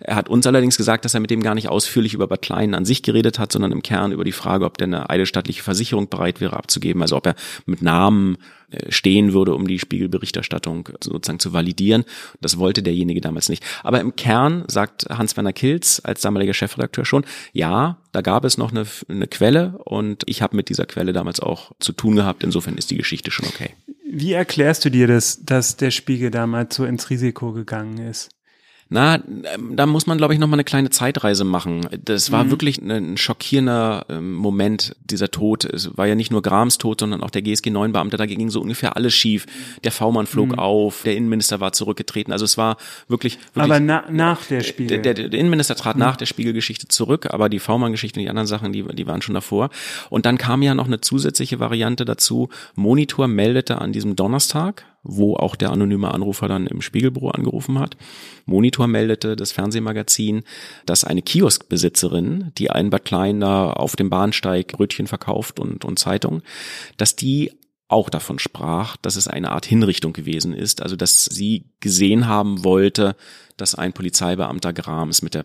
Er 0.00 0.16
hat 0.16 0.28
uns 0.28 0.44
allerdings 0.44 0.76
gesagt, 0.76 1.04
dass 1.04 1.14
er 1.14 1.20
mit 1.20 1.30
dem 1.30 1.44
gar 1.44 1.54
nicht 1.54 1.68
ausführlich 1.68 2.14
über 2.14 2.26
Bad 2.26 2.42
Klein 2.42 2.74
an 2.74 2.84
sich 2.84 3.04
geredet 3.04 3.38
hat, 3.38 3.52
sondern 3.52 3.70
im 3.70 3.82
Kern 3.82 4.10
über 4.10 4.24
die 4.24 4.32
Frage, 4.32 4.64
ob 4.64 4.78
der 4.78 4.88
eine 4.88 5.10
eidesstattliche 5.10 5.62
Versicherung 5.62 6.08
bereit 6.08 6.40
wäre 6.40 6.56
abzugeben, 6.56 7.02
also 7.02 7.16
ob 7.16 7.26
er 7.26 7.36
mit 7.66 7.82
Namen 7.82 8.38
stehen 8.88 9.32
würde, 9.32 9.54
um 9.54 9.66
die 9.66 9.78
Spiegelberichterstattung 9.78 10.88
sozusagen 11.02 11.38
zu 11.38 11.52
validieren. 11.52 12.04
Das 12.40 12.58
wollte 12.58 12.82
derjenige 12.82 13.20
damals 13.20 13.48
nicht. 13.48 13.64
Aber 13.82 14.00
im 14.00 14.16
Kern 14.16 14.64
sagt 14.68 15.06
Hans-Werner 15.10 15.52
Kilz 15.52 16.00
als 16.04 16.20
damaliger 16.20 16.54
Chefredakteur 16.54 17.04
schon, 17.04 17.24
ja, 17.52 17.98
da 18.12 18.20
gab 18.20 18.44
es 18.44 18.58
noch 18.58 18.70
eine, 18.70 18.86
eine 19.08 19.26
Quelle 19.26 19.78
und 19.84 20.22
ich 20.26 20.42
habe 20.42 20.56
mit 20.56 20.68
dieser 20.68 20.86
Quelle 20.86 21.12
damals 21.12 21.40
auch 21.40 21.72
zu 21.78 21.92
tun 21.92 22.16
gehabt. 22.16 22.44
Insofern 22.44 22.76
ist 22.76 22.90
die 22.90 22.96
Geschichte 22.96 23.30
schon 23.30 23.46
okay. 23.46 23.70
Wie 24.10 24.32
erklärst 24.32 24.84
du 24.84 24.90
dir 24.90 25.06
das, 25.06 25.44
dass 25.44 25.76
der 25.76 25.90
Spiegel 25.90 26.30
damals 26.30 26.76
so 26.76 26.84
ins 26.84 27.08
Risiko 27.08 27.52
gegangen 27.52 27.98
ist? 27.98 28.28
Na, 28.92 29.14
ähm, 29.16 29.74
da 29.74 29.86
muss 29.86 30.06
man, 30.06 30.18
glaube 30.18 30.34
ich, 30.34 30.40
noch 30.40 30.48
mal 30.48 30.56
eine 30.56 30.64
kleine 30.64 30.90
Zeitreise 30.90 31.44
machen. 31.44 31.88
Das 32.04 32.30
war 32.30 32.44
mhm. 32.44 32.50
wirklich 32.50 32.78
ein 32.82 33.16
schockierender 33.16 34.04
ähm, 34.10 34.34
Moment, 34.34 34.94
dieser 35.02 35.30
Tod. 35.30 35.64
Es 35.64 35.96
war 35.96 36.06
ja 36.06 36.14
nicht 36.14 36.30
nur 36.30 36.42
Grams 36.42 36.76
Tod, 36.76 37.00
sondern 37.00 37.22
auch 37.22 37.30
der 37.30 37.42
GSG-9-Beamte. 37.42 38.18
Da 38.18 38.26
ging 38.26 38.50
so 38.50 38.60
ungefähr 38.60 38.94
alles 38.94 39.14
schief. 39.14 39.46
Der 39.82 39.92
V-Mann 39.92 40.26
flog 40.26 40.50
mhm. 40.50 40.58
auf, 40.58 41.02
der 41.04 41.16
Innenminister 41.16 41.58
war 41.58 41.72
zurückgetreten. 41.72 42.34
Also 42.34 42.44
es 42.44 42.58
war 42.58 42.76
wirklich, 43.08 43.38
wirklich 43.54 43.64
Aber 43.64 43.80
na, 43.80 44.04
nach 44.10 44.44
der 44.44 44.60
Spiegel. 44.60 45.00
Der, 45.00 45.14
der, 45.14 45.28
der 45.30 45.40
Innenminister 45.40 45.74
trat 45.74 45.96
mhm. 45.96 46.00
nach 46.00 46.16
der 46.16 46.26
Spiegelgeschichte 46.26 46.86
zurück, 46.88 47.28
aber 47.30 47.48
die 47.48 47.60
V-Mann-Geschichte 47.60 48.20
und 48.20 48.24
die 48.24 48.30
anderen 48.30 48.46
Sachen, 48.46 48.74
die, 48.74 48.82
die 48.82 49.06
waren 49.06 49.22
schon 49.22 49.34
davor. 49.34 49.70
Und 50.10 50.26
dann 50.26 50.36
kam 50.36 50.60
ja 50.60 50.74
noch 50.74 50.86
eine 50.86 51.00
zusätzliche 51.00 51.60
Variante 51.60 52.04
dazu. 52.04 52.50
Monitor 52.74 53.26
meldete 53.26 53.80
an 53.80 53.92
diesem 53.92 54.16
Donnerstag, 54.16 54.84
wo 55.02 55.36
auch 55.36 55.56
der 55.56 55.70
anonyme 55.70 56.12
Anrufer 56.12 56.48
dann 56.48 56.66
im 56.66 56.80
Spiegelbüro 56.80 57.30
angerufen 57.30 57.78
hat. 57.78 57.96
Monitor 58.46 58.86
meldete 58.86 59.36
das 59.36 59.52
Fernsehmagazin, 59.52 60.42
dass 60.86 61.04
eine 61.04 61.22
Kioskbesitzerin, 61.22 62.52
die 62.58 62.70
einen 62.70 62.90
Bad 62.90 63.04
Klein 63.04 63.40
da 63.40 63.70
auf 63.70 63.96
dem 63.96 64.10
Bahnsteig 64.10 64.68
Brötchen 64.68 65.06
verkauft 65.06 65.58
und, 65.58 65.84
und 65.84 65.98
Zeitung, 65.98 66.42
dass 66.96 67.16
die 67.16 67.52
auch 67.88 68.08
davon 68.08 68.38
sprach, 68.38 68.96
dass 68.96 69.16
es 69.16 69.28
eine 69.28 69.50
Art 69.52 69.66
Hinrichtung 69.66 70.12
gewesen 70.12 70.54
ist, 70.54 70.80
also 70.80 70.96
dass 70.96 71.26
sie 71.26 71.66
gesehen 71.80 72.26
haben 72.26 72.64
wollte, 72.64 73.16
dass 73.56 73.74
ein 73.74 73.92
Polizeibeamter 73.92 74.72
Grams 74.72 75.20
mit 75.20 75.34
der 75.34 75.44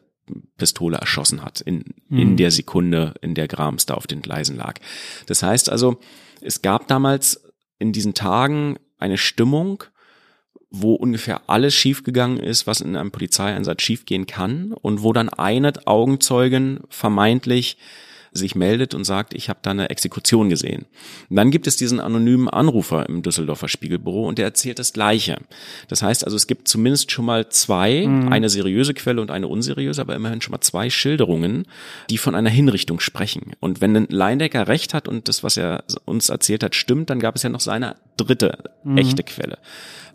Pistole 0.57 0.97
erschossen 0.97 1.43
hat 1.43 1.61
in, 1.61 1.83
mhm. 2.09 2.19
in 2.19 2.37
der 2.37 2.51
Sekunde, 2.51 3.13
in 3.21 3.35
der 3.35 3.47
Grams 3.47 3.85
da 3.85 3.95
auf 3.95 4.07
den 4.07 4.21
Gleisen 4.21 4.55
lag. 4.55 4.79
Das 5.25 5.43
heißt 5.43 5.69
also, 5.69 5.99
es 6.41 6.61
gab 6.61 6.87
damals 6.87 7.43
in 7.79 7.91
diesen 7.91 8.13
Tagen 8.13 8.77
eine 8.97 9.17
Stimmung, 9.17 9.83
wo 10.69 10.93
ungefähr 10.93 11.41
alles 11.47 11.73
schiefgegangen 11.73 12.37
ist, 12.37 12.67
was 12.67 12.81
in 12.81 12.95
einem 12.95 13.11
Polizeieinsatz 13.11 13.81
schiefgehen 13.81 14.25
kann 14.27 14.73
und 14.73 15.01
wo 15.01 15.13
dann 15.13 15.29
eine 15.29 15.73
Augenzeugin 15.85 16.81
vermeintlich 16.89 17.77
sich 18.31 18.55
meldet 18.55 18.93
und 18.93 19.03
sagt, 19.03 19.33
ich 19.33 19.49
habe 19.49 19.59
da 19.61 19.71
eine 19.71 19.89
Exekution 19.89 20.49
gesehen. 20.49 20.85
Und 21.29 21.35
dann 21.35 21.51
gibt 21.51 21.67
es 21.67 21.75
diesen 21.75 21.99
anonymen 21.99 22.49
Anrufer 22.49 23.07
im 23.07 23.21
Düsseldorfer 23.21 23.67
Spiegelbüro 23.67 24.27
und 24.27 24.37
der 24.37 24.45
erzählt 24.45 24.79
das 24.79 24.93
Gleiche. 24.93 25.37
Das 25.87 26.01
heißt 26.01 26.23
also, 26.23 26.35
es 26.35 26.47
gibt 26.47 26.67
zumindest 26.67 27.11
schon 27.11 27.25
mal 27.25 27.49
zwei, 27.49 28.05
mhm. 28.05 28.31
eine 28.31 28.49
seriöse 28.49 28.93
Quelle 28.93 29.21
und 29.21 29.31
eine 29.31 29.47
unseriöse, 29.47 30.01
aber 30.01 30.15
immerhin 30.15 30.41
schon 30.41 30.51
mal 30.51 30.61
zwei 30.61 30.89
Schilderungen, 30.89 31.65
die 32.09 32.17
von 32.17 32.35
einer 32.35 32.49
Hinrichtung 32.49 32.99
sprechen. 32.99 33.53
Und 33.59 33.81
wenn 33.81 33.95
ein 33.95 34.07
Leindecker 34.09 34.67
recht 34.67 34.93
hat 34.93 35.07
und 35.07 35.27
das, 35.27 35.43
was 35.43 35.57
er 35.57 35.83
uns 36.05 36.29
erzählt 36.29 36.63
hat, 36.63 36.75
stimmt, 36.75 37.09
dann 37.09 37.19
gab 37.19 37.35
es 37.35 37.43
ja 37.43 37.49
noch 37.49 37.59
seine 37.59 37.95
dritte 38.17 38.57
mhm. 38.83 38.97
echte 38.97 39.23
Quelle. 39.23 39.57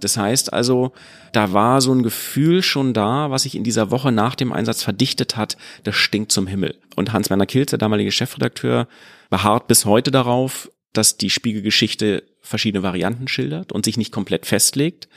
Das 0.01 0.17
heißt 0.17 0.53
also, 0.53 0.93
da 1.33 1.53
war 1.53 1.81
so 1.81 1.93
ein 1.95 2.03
Gefühl 2.03 2.63
schon 2.63 2.93
da, 2.93 3.31
was 3.31 3.45
sich 3.45 3.55
in 3.55 3.65
dieser 3.65 3.91
Woche 3.91 4.13
nach 4.13 4.35
dem 4.35 4.53
Einsatz 4.53 4.83
verdichtet 4.83 5.37
hat, 5.37 5.57
das 5.85 5.95
stinkt 5.95 6.33
zum 6.33 6.47
Himmel. 6.47 6.75
Und 6.97 7.13
Hans-Werner 7.13 7.47
Kilz, 7.47 7.71
der 7.71 7.79
damalige 7.79 8.13
Chefredakteur, 8.13 8.89
beharrt 9.31 9.69
bis 9.69 9.85
heute 9.85 10.11
darauf, 10.11 10.71
dass 10.93 11.17
die 11.17 11.31
Spiegelgeschichte 11.31 12.25
verschiedene 12.43 12.83
Varianten 12.83 13.29
schildert 13.29 13.73
und 13.73 13.85
sich 13.85 13.97
nicht 13.97 14.13
komplett 14.13 14.47
festlegt. 14.47 15.09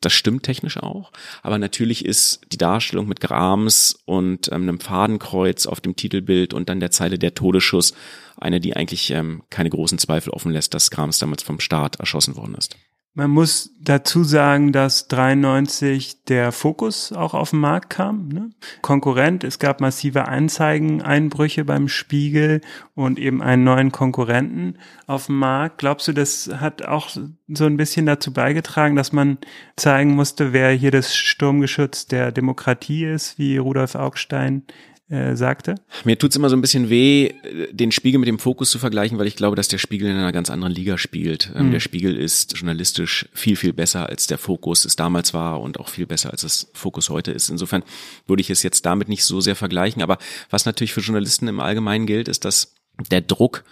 Das 0.00 0.12
stimmt 0.12 0.42
technisch 0.42 0.78
auch. 0.78 1.12
Aber 1.42 1.58
natürlich 1.58 2.04
ist 2.04 2.40
die 2.52 2.58
Darstellung 2.58 3.06
mit 3.06 3.20
Grams 3.20 4.00
und 4.06 4.48
ähm, 4.48 4.62
einem 4.62 4.80
Fadenkreuz 4.80 5.66
auf 5.66 5.80
dem 5.80 5.94
Titelbild 5.94 6.54
und 6.54 6.68
dann 6.68 6.80
der 6.80 6.90
Zeile 6.90 7.18
der 7.18 7.34
Todesschuss 7.34 7.94
eine, 8.36 8.60
die 8.60 8.74
eigentlich 8.74 9.10
ähm, 9.10 9.42
keine 9.50 9.70
großen 9.70 9.98
Zweifel 9.98 10.30
offen 10.30 10.52
lässt, 10.52 10.74
dass 10.74 10.90
Grams 10.90 11.18
damals 11.18 11.42
vom 11.42 11.60
Staat 11.60 11.96
erschossen 11.96 12.34
worden 12.36 12.54
ist. 12.54 12.76
Man 13.12 13.32
muss 13.32 13.74
dazu 13.80 14.22
sagen, 14.22 14.72
dass 14.72 15.08
93 15.08 16.24
der 16.24 16.52
Fokus 16.52 17.12
auch 17.12 17.34
auf 17.34 17.50
den 17.50 17.58
Markt 17.58 17.90
kam. 17.90 18.28
Ne? 18.28 18.50
Konkurrent, 18.82 19.42
es 19.42 19.58
gab 19.58 19.80
massive 19.80 20.28
Anzeigeneinbrüche 20.28 21.64
beim 21.64 21.88
Spiegel 21.88 22.60
und 22.94 23.18
eben 23.18 23.42
einen 23.42 23.64
neuen 23.64 23.90
Konkurrenten 23.90 24.78
auf 25.08 25.26
dem 25.26 25.38
Markt. 25.40 25.78
Glaubst 25.78 26.06
du, 26.06 26.12
das 26.12 26.50
hat 26.60 26.82
auch 26.82 27.08
so 27.08 27.66
ein 27.66 27.76
bisschen 27.76 28.06
dazu 28.06 28.32
beigetragen, 28.32 28.94
dass 28.94 29.10
man 29.10 29.38
zeigen 29.74 30.14
musste, 30.14 30.52
wer 30.52 30.70
hier 30.70 30.92
das 30.92 31.16
Sturmgeschütz 31.16 32.06
der 32.06 32.30
Demokratie 32.30 33.06
ist, 33.06 33.40
wie 33.40 33.56
Rudolf 33.56 33.96
Augstein 33.96 34.62
äh, 35.10 35.34
sagte. 35.34 35.74
Mir 36.04 36.18
tut's 36.18 36.36
immer 36.36 36.48
so 36.48 36.56
ein 36.56 36.60
bisschen 36.60 36.88
weh, 36.88 37.32
den 37.72 37.90
Spiegel 37.90 38.20
mit 38.20 38.28
dem 38.28 38.38
Fokus 38.38 38.70
zu 38.70 38.78
vergleichen, 38.78 39.18
weil 39.18 39.26
ich 39.26 39.36
glaube, 39.36 39.56
dass 39.56 39.68
der 39.68 39.78
Spiegel 39.78 40.08
in 40.08 40.16
einer 40.16 40.32
ganz 40.32 40.50
anderen 40.50 40.72
Liga 40.72 40.98
spielt. 40.98 41.52
Mhm. 41.54 41.72
Der 41.72 41.80
Spiegel 41.80 42.16
ist 42.16 42.56
journalistisch 42.56 43.28
viel, 43.32 43.56
viel 43.56 43.72
besser, 43.72 44.08
als 44.08 44.28
der 44.28 44.38
Fokus 44.38 44.84
es 44.84 44.96
damals 44.96 45.34
war 45.34 45.60
und 45.60 45.80
auch 45.80 45.88
viel 45.88 46.06
besser, 46.06 46.30
als 46.30 46.44
es 46.44 46.70
Fokus 46.74 47.10
heute 47.10 47.32
ist. 47.32 47.48
Insofern 47.48 47.82
würde 48.26 48.40
ich 48.40 48.50
es 48.50 48.62
jetzt 48.62 48.86
damit 48.86 49.08
nicht 49.08 49.24
so 49.24 49.40
sehr 49.40 49.56
vergleichen. 49.56 50.00
Aber 50.00 50.18
was 50.48 50.64
natürlich 50.64 50.92
für 50.92 51.00
Journalisten 51.00 51.48
im 51.48 51.60
Allgemeinen 51.60 52.06
gilt, 52.06 52.28
ist, 52.28 52.44
dass 52.44 52.74
der 53.10 53.20
Druck 53.20 53.64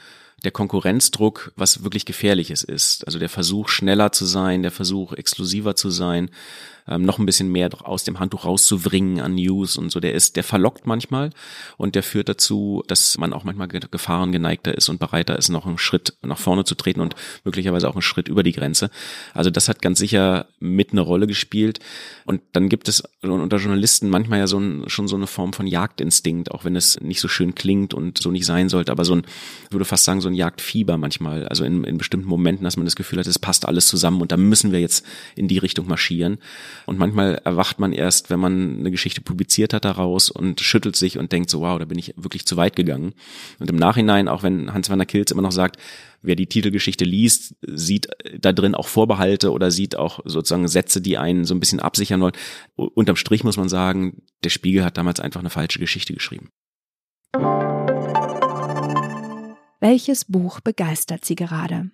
der 0.45 0.53
Konkurrenzdruck 0.53 1.53
was 1.57 1.83
wirklich 1.83 2.05
gefährliches 2.05 2.63
ist. 2.63 3.05
Also 3.07 3.19
der 3.19 3.29
Versuch, 3.29 3.69
schneller 3.69 4.13
zu 4.13 4.25
sein, 4.25 4.63
der 4.63 4.71
Versuch, 4.71 5.13
exklusiver 5.13 5.75
zu 5.75 5.91
sein, 5.91 6.31
ähm, 6.89 7.03
noch 7.03 7.19
ein 7.19 7.27
bisschen 7.27 7.51
mehr 7.51 7.69
aus 7.83 8.05
dem 8.05 8.19
Handtuch 8.19 8.45
rauszubringen 8.45 9.21
an 9.21 9.35
News 9.35 9.77
und 9.77 9.91
so. 9.91 10.01
Der 10.01 10.15
ist, 10.15 10.37
der 10.37 10.45
verlockt 10.45 10.87
manchmal 10.87 11.31
und 11.77 11.95
der 11.95 12.03
führt 12.03 12.29
dazu, 12.29 12.83
dass 12.87 13.19
man 13.19 13.33
auch 13.33 13.45
manchmal 13.45 13.69
Gefahren 13.69 14.33
geneigter 14.33 14.77
ist 14.77 14.89
und 14.89 14.99
bereiter 14.99 15.39
ist, 15.39 15.49
noch 15.49 15.67
einen 15.67 15.79
Schritt 15.79 16.15
nach 16.23 16.39
vorne 16.39 16.65
zu 16.65 16.75
treten 16.75 17.01
und 17.01 17.15
möglicherweise 17.45 17.89
auch 17.89 17.95
einen 17.95 18.03
Schritt 18.03 18.29
über 18.29 18.43
die 18.43 18.53
Grenze. 18.53 18.91
Also 19.35 19.51
das 19.51 19.69
hat 19.69 19.83
ganz 19.83 19.99
sicher 19.99 20.47
mit 20.59 20.93
eine 20.93 21.01
Rolle 21.01 21.27
gespielt. 21.27 21.81
Und 22.25 22.41
dann 22.53 22.69
gibt 22.69 22.89
es 22.89 23.03
unter 23.23 23.57
Journalisten 23.57 24.09
manchmal 24.09 24.39
ja 24.41 24.47
so 24.47 24.59
ein, 24.59 24.89
schon 24.89 25.09
so 25.09 25.17
eine 25.17 25.27
Form 25.27 25.53
von 25.53 25.67
Jagdinstinkt, 25.67 26.51
auch 26.51 26.65
wenn 26.65 26.77
es 26.77 27.01
nicht 27.01 27.21
so 27.21 27.29
schön 27.29 27.55
klingt 27.55 27.95
und 27.95 28.19
so 28.19 28.31
nicht 28.31 28.47
sein 28.47 28.69
sollte, 28.69 28.93
aber 28.93 29.05
so 29.05 29.15
ein, 29.15 29.23
ich 29.67 29.73
würde 29.73 29.85
fast 29.85 30.05
sagen, 30.05 30.21
so 30.21 30.29
ein 30.29 30.35
Jagdfieber 30.35 30.97
manchmal. 30.97 31.47
Also 31.49 31.65
in, 31.65 31.85
in 31.85 31.99
bestimmten 31.99 32.29
Momenten, 32.29 32.65
dass 32.65 32.77
man 32.77 32.87
das 32.87 32.97
Gefühl 32.97 33.19
hat, 33.19 33.27
es 33.27 33.39
passt 33.39 33.67
alles 33.67 33.89
zusammen 33.89 34.21
und 34.21 34.33
da 34.33 34.37
müssen 34.37 34.73
wir 34.73 34.81
jetzt 34.81 35.05
in 35.37 35.49
die 35.49 35.59
Richtung 35.59 35.87
marschieren. 35.89 36.39
Und 36.87 36.99
manchmal 36.99 37.41
erwacht 37.45 37.79
man 37.79 37.93
erst, 37.93 38.31
wenn 38.31 38.41
man 38.41 38.79
eine 38.79 38.91
Geschichte 38.91 39.21
publiziert 39.21 39.73
hat 39.73 39.85
daraus 39.85 40.31
und 40.31 40.61
schüttelt 40.61 40.97
sich 40.97 41.19
und 41.19 41.33
denkt 41.33 41.51
so, 41.51 41.61
wow, 41.61 41.79
da 41.79 41.85
bin 41.85 41.99
ich 41.99 42.15
wirklich 42.17 42.47
zu 42.47 42.57
weit 42.57 42.77
gegangen. 42.77 43.15
Und 43.59 43.71
im 43.71 43.77
Nachhinein, 43.77 44.29
auch 44.29 44.43
wenn 44.43 44.73
Hans-Werner 44.73 45.07
Kilz 45.07 45.31
immer 45.31 45.43
noch 45.43 45.53
sagt, 45.53 45.77
wer 46.23 46.37
die 46.37 46.47
Titelgeschichte 46.47 47.05
liest, 47.05 47.55
sieht 47.63 48.09
da 48.39 48.53
drin 48.53 48.75
auch 48.75 48.89
Vorbehalte 48.89 49.53
oder 49.53 49.71
sieht 49.71 49.97
auch 49.97 50.21
sozusagen 50.25 50.69
Sätze, 50.69 51.01
die 51.01 51.19
einen 51.19 51.45
so 51.45 51.55
ein 51.55 51.61
bisschen 51.61 51.81
absichern 51.81 52.21
wollen. 52.21 52.35
Unterm 52.77 53.17
Strich 53.17 53.45
muss 53.45 53.57
man 53.57 53.69
sagen, 53.69 54.23
der 54.45 54.51
Spiegel 54.51 54.85
hat 54.85 54.99
damals 54.99 55.21
einfach 55.21 55.41
eine 55.41 55.51
falsche 55.51 55.79
Geschichte 55.79 56.15
geschrieben. 56.15 56.51
Welches 59.81 60.25
Buch 60.25 60.61
begeistert 60.61 61.25
Sie 61.25 61.37
gerade? 61.37 61.91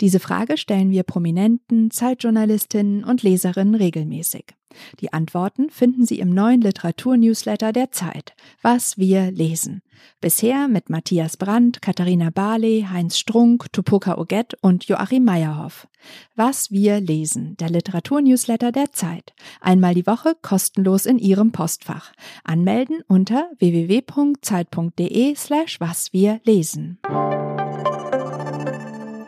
Diese 0.00 0.20
Frage 0.20 0.56
stellen 0.56 0.90
wir 0.90 1.02
Prominenten, 1.02 1.90
Zeitjournalistinnen 1.90 3.04
und 3.04 3.22
Leserinnen 3.22 3.74
regelmäßig. 3.74 4.54
Die 5.00 5.12
Antworten 5.12 5.70
finden 5.70 6.04
Sie 6.04 6.18
im 6.18 6.30
neuen 6.30 6.60
Literaturnewsletter 6.60 7.72
der 7.72 7.90
Zeit, 7.92 8.34
Was 8.62 8.98
wir 8.98 9.30
lesen. 9.30 9.82
Bisher 10.20 10.68
mit 10.68 10.90
Matthias 10.90 11.36
Brandt, 11.36 11.80
Katharina 11.80 12.30
Barley, 12.30 12.86
Heinz 12.90 13.18
Strunk, 13.18 13.72
Tupoka 13.72 14.18
Oget 14.18 14.54
und 14.60 14.84
Joachim 14.84 15.24
Meyerhoff. 15.24 15.88
Was 16.34 16.70
wir 16.70 17.00
lesen, 17.00 17.56
der 17.56 17.70
Literaturnewsletter 17.70 18.72
der 18.72 18.92
Zeit. 18.92 19.34
Einmal 19.60 19.94
die 19.94 20.06
Woche 20.06 20.34
kostenlos 20.40 21.06
in 21.06 21.18
Ihrem 21.18 21.52
Postfach. 21.52 22.12
Anmelden 22.44 23.00
unter 23.08 23.50
www.zeit.de 23.58 25.34
slash 25.34 25.80
was 25.80 26.12
wir 26.12 26.40
lesen. 26.44 26.98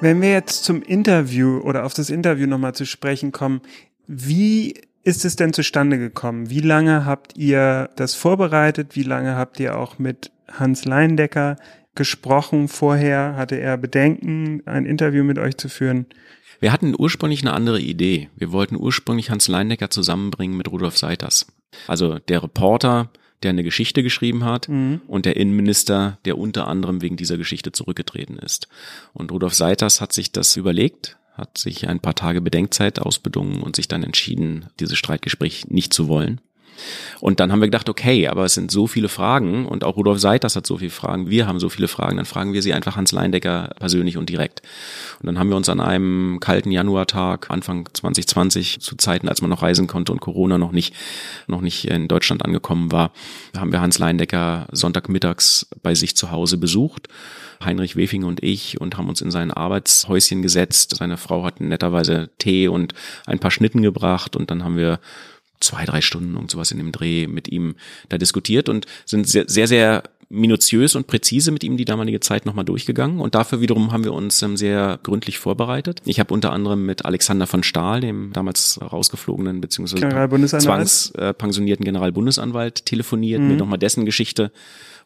Wenn 0.01 0.23
wir 0.23 0.31
jetzt 0.31 0.63
zum 0.63 0.83
Interview 0.83 1.59
oder 1.59 1.85
auf 1.85 1.93
das 1.93 2.09
Interview 2.09 2.47
nochmal 2.47 2.73
zu 2.73 2.87
sprechen 2.87 3.33
kommen, 3.33 3.63
wie 4.07 4.75
ist 5.03 5.25
es 5.25 5.35
denn 5.35 5.53
zustande 5.53 5.99
gekommen? 5.99 6.51
Wie 6.51 6.61
lange 6.61 7.05
habt 7.05 7.37
ihr 7.37 7.91
das 7.97 8.15
vorbereitet? 8.15 8.95
Wie 8.95 9.03
lange 9.03 9.35
habt 9.35 9.59
ihr 9.59 9.77
auch 9.77 9.99
mit 9.99 10.31
Hans 10.53 10.85
Leindecker 10.85 11.57
gesprochen 11.97 12.69
vorher? 12.69 13.35
Hatte 13.37 13.57
er 13.59 13.77
Bedenken, 13.77 14.63
ein 14.67 14.87
Interview 14.87 15.25
mit 15.25 15.39
euch 15.39 15.57
zu 15.57 15.69
führen? 15.69 16.07
Wir 16.61 16.73
hatten 16.73 16.95
ursprünglich 16.97 17.43
eine 17.43 17.53
andere 17.53 17.81
Idee. 17.81 18.29
Wir 18.37 18.53
wollten 18.53 18.77
ursprünglich 18.77 19.31
Hans 19.31 19.49
Leindecker 19.49 19.91
zusammenbringen 19.91 20.57
mit 20.57 20.71
Rudolf 20.71 20.97
Seiters. 20.97 21.47
Also 21.89 22.21
der 22.21 22.45
Reporter, 22.45 23.11
der 23.43 23.51
eine 23.51 23.63
Geschichte 23.63 24.03
geschrieben 24.03 24.45
hat 24.45 24.69
mhm. 24.69 25.01
und 25.07 25.27
der 25.27 25.37
Innenminister, 25.37 26.19
der 26.25 26.39
unter 26.39 26.69
anderem 26.69 27.03
wegen 27.03 27.17
dieser 27.17 27.37
Geschichte 27.37 27.73
zurückgetreten 27.73 28.39
ist. 28.39 28.69
Und 29.13 29.33
Rudolf 29.33 29.55
Seiters 29.55 30.01
hat 30.01 30.13
sich 30.13 30.33
das 30.33 30.57
überlegt, 30.57 31.17
hat 31.35 31.57
sich 31.57 31.89
ein 31.89 32.01
paar 32.01 32.15
Tage 32.15 32.41
Bedenkzeit 32.41 32.99
ausbedungen 32.99 33.63
und 33.63 33.77
sich 33.77 33.87
dann 33.89 34.03
entschieden, 34.03 34.67
dieses 34.81 34.99
Streitgespräch 34.99 35.69
nicht 35.69 35.95
zu 35.95 36.09
wollen. 36.09 36.41
Und 37.21 37.41
dann 37.41 37.53
haben 37.53 37.61
wir 37.61 37.67
gedacht, 37.67 37.89
okay, 37.89 38.29
aber 38.29 38.45
es 38.45 38.55
sind 38.55 38.71
so 38.71 38.87
viele 38.87 39.09
Fragen 39.09 39.67
und 39.67 39.85
auch 39.85 39.97
Rudolf 39.97 40.19
Seiters 40.19 40.57
hat 40.57 40.67
so 40.67 40.79
viele 40.79 40.91
Fragen, 40.91 41.31
wir 41.31 41.47
haben 41.47 41.61
so 41.61 41.69
viele 41.69 41.89
Fragen, 41.89 42.17
dann 42.17 42.27
fragen 42.27 42.53
wir 42.53 42.63
sie 42.63 42.73
einfach 42.73 42.97
Hans 42.97 43.13
Leindecker 43.13 43.71
persönlich 43.79 44.17
und 44.17 44.29
direkt. 44.29 44.63
Und 45.21 45.27
dann 45.27 45.39
haben 45.39 45.49
wir 45.49 45.57
uns 45.57 45.69
an 45.69 45.81
einem 45.81 46.41
kalten 46.41 46.71
Januartag, 46.71 47.51
Anfang 47.51 47.89
2020, 47.93 48.81
zu 48.81 48.97
Zeiten, 48.97 49.29
als 49.29 49.41
man 49.41 49.51
noch 49.51 49.63
reisen 49.63 49.87
konnte 49.87 50.13
und 50.13 50.21
Corona 50.21 50.59
noch 50.59 50.73
nicht, 50.73 50.95
noch 51.47 51.61
nicht 51.61 51.87
in 51.89 52.09
Deutschland 52.09 52.45
angekommen 52.45 52.93
war, 52.93 53.13
haben 53.57 53.73
wir 53.73 53.81
Hans 53.81 53.99
Leindecker 53.99 54.67
Sonntagmittags 54.73 55.67
bei 55.83 55.95
sich 55.95 56.17
zu 56.17 56.31
Hause 56.31 56.59
besucht. 56.59 57.09
Heinrich 57.65 57.97
Wefing 57.97 58.25
und 58.25 58.43
ich 58.43 58.81
und 58.81 58.97
haben 58.97 59.09
uns 59.09 59.21
in 59.21 59.31
sein 59.31 59.51
Arbeitshäuschen 59.51 60.43
gesetzt. 60.43 60.97
Seine 60.97 61.17
Frau 61.17 61.45
hat 61.45 61.61
netterweise 61.61 62.31
Tee 62.39 62.69
und 62.69 62.95
ein 63.27 63.39
paar 63.39 63.51
Schnitten 63.51 63.83
gebracht 63.83 64.37
und 64.37 64.51
dann 64.51 64.65
haben 64.65 64.77
wir 64.77 65.01
zwei, 65.61 65.85
drei 65.85 66.01
Stunden 66.01 66.37
und 66.37 66.51
sowas 66.51 66.71
in 66.71 66.79
dem 66.79 66.93
Dreh 66.93 67.27
mit 67.27 67.49
ihm 67.49 67.75
da 68.09 68.19
diskutiert 68.19 68.69
und 68.69 68.87
sind 69.05 69.29
sehr, 69.29 69.45
sehr, 69.49 69.67
sehr 69.67 70.03
minutiös 70.31 70.95
und 70.95 71.07
präzise 71.07 71.51
mit 71.53 71.65
ihm 71.65 71.77
die 71.77 71.87
damalige 71.87 72.21
Zeit 72.21 72.45
nochmal 72.45 72.65
durchgegangen 72.65 73.21
und 73.21 73.35
dafür 73.35 73.61
wiederum 73.61 73.93
haben 73.93 74.05
wir 74.05 74.13
uns 74.13 74.43
ähm, 74.43 74.57
sehr 74.57 74.99
gründlich 75.03 75.39
vorbereitet. 75.39 76.03
Ich 76.05 76.21
habe 76.21 76.35
unter 76.35 76.53
anderem 76.53 76.85
mit 76.85 77.05
Alexander 77.05 77.47
von 77.47 77.63
Stahl, 77.63 78.01
dem 78.01 78.33
damals 78.35 78.79
rausgeflogenen 78.81 79.61
bzw. 79.61 79.97
zwangspensionierten 80.59 81.85
Generalbundesanwalt 81.85 82.85
telefoniert, 82.85 83.41
mhm. 83.41 83.49
mir 83.49 83.57
nochmal 83.57 83.79
dessen 83.79 84.05
Geschichte 84.05 84.53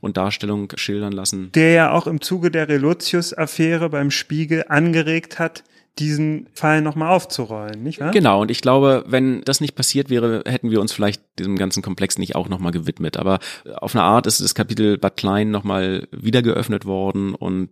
und 0.00 0.16
Darstellung 0.16 0.72
schildern 0.74 1.12
lassen. 1.12 1.52
Der 1.54 1.70
ja 1.70 1.92
auch 1.92 2.08
im 2.08 2.20
Zuge 2.20 2.50
der 2.50 2.68
Relotius-Affäre 2.68 3.90
beim 3.90 4.10
Spiegel 4.10 4.64
angeregt 4.68 5.38
hat, 5.38 5.62
diesen 5.98 6.48
Fall 6.54 6.80
nochmal 6.80 7.14
aufzurollen, 7.14 7.82
nicht 7.82 8.00
wahr? 8.00 8.12
Genau, 8.12 8.40
und 8.40 8.50
ich 8.50 8.62
glaube, 8.62 9.04
wenn 9.06 9.42
das 9.42 9.60
nicht 9.60 9.74
passiert 9.74 10.08
wäre, 10.08 10.42
hätten 10.46 10.70
wir 10.70 10.80
uns 10.80 10.92
vielleicht 10.92 11.22
diesem 11.38 11.56
ganzen 11.56 11.82
Komplex 11.82 12.18
nicht 12.18 12.34
auch 12.34 12.48
nochmal 12.48 12.72
gewidmet. 12.72 13.18
Aber 13.18 13.40
auf 13.76 13.94
eine 13.94 14.02
Art 14.02 14.26
ist 14.26 14.40
das 14.40 14.54
Kapitel 14.54 14.96
Bad 14.96 15.16
Klein 15.16 15.50
nochmal 15.50 16.08
wieder 16.10 16.40
geöffnet 16.40 16.86
worden 16.86 17.34
und 17.34 17.70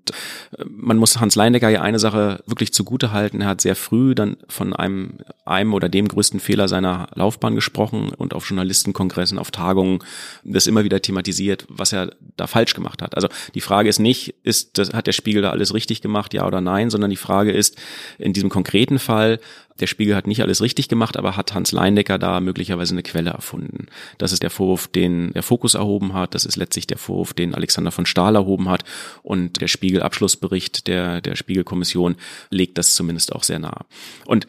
äh, 0.57 0.65
man 0.69 0.99
muss 0.99 1.19
Hans 1.19 1.35
Leindecker 1.35 1.71
ja 1.71 1.81
eine 1.81 1.99
Sache 1.99 2.43
wirklich 2.47 2.75
zugute 2.75 3.13
halten. 3.13 3.41
Er 3.41 3.49
hat 3.49 3.63
sehr 3.63 3.75
früh 3.77 4.15
dann 4.15 4.37
von 4.49 4.75
einem, 4.75 5.19
einem 5.47 5.73
oder 5.73 5.89
dem 5.89 6.07
größten 6.07 6.41
Fehler 6.41 6.69
seiner 6.69 7.09
Laufbahn 7.15 7.55
gesprochen 7.55 8.11
und 8.17 8.35
auf 8.35 8.47
Journalistenkongressen, 8.47 9.39
auf 9.39 9.51
Tagungen 9.51 10.01
das 10.45 10.67
immer 10.67 10.85
wieder 10.85 11.01
thematisiert, 11.01 11.67
was 11.69 11.93
er 11.93 12.13
da 12.37 12.47
falsch 12.47 12.75
gemacht 12.75 13.01
hat. 13.01 13.15
Also 13.15 13.29
die 13.55 13.61
Frage 13.61 13.89
ist 13.89 13.99
nicht, 13.99 14.35
ist, 14.43 14.77
das, 14.77 14.93
hat 14.93 15.07
der 15.07 15.13
Spiegel 15.13 15.43
da 15.43 15.51
alles 15.51 15.73
richtig 15.73 16.03
gemacht, 16.03 16.35
ja 16.35 16.47
oder 16.47 16.61
nein, 16.61 16.91
sondern 16.91 17.11
die 17.11 17.17
Frage 17.17 17.53
ist, 17.53 17.77
in 18.19 18.33
diesem 18.33 18.51
konkreten 18.51 18.99
Fall, 18.99 19.41
der 19.81 19.87
Spiegel 19.87 20.15
hat 20.15 20.27
nicht 20.27 20.43
alles 20.43 20.61
richtig 20.61 20.89
gemacht, 20.89 21.17
aber 21.17 21.37
hat 21.37 21.55
Hans 21.55 21.73
Leindecker 21.73 22.19
da 22.19 22.41
möglicherweise 22.41 22.95
eine 22.95 23.03
Quelle 23.03 23.31
erfunden. 23.31 23.87
Das 24.19 24.33
ist 24.33 24.43
der 24.43 24.51
Vorwurf, 24.51 24.89
den 24.89 25.33
der 25.33 25.43
Fokus 25.43 25.75
erhoben 25.75 26.13
hat. 26.13 26.35
Das 26.35 26.45
ist 26.45 26.57
letztlich 26.57 26.87
der 26.87 26.99
Vorwurf, 26.99 27.33
den 27.33 27.55
Alexander 27.55 27.91
von 27.91 28.07
Stahl 28.07 28.35
erhoben 28.35 28.69
hat. 28.69 28.85
Und 29.23 29.61
der 29.61 29.69
Spiegel-Abschlussbericht 29.69 30.87
der, 30.87 31.21
der 31.21 31.37
Spiegelkommission 31.37 32.17
legt 32.51 32.77
das 32.77 32.95
zumindest 32.95 33.35
auch 33.35 33.43
sehr 33.43 33.59
nah. 33.59 33.87
Und 34.27 34.47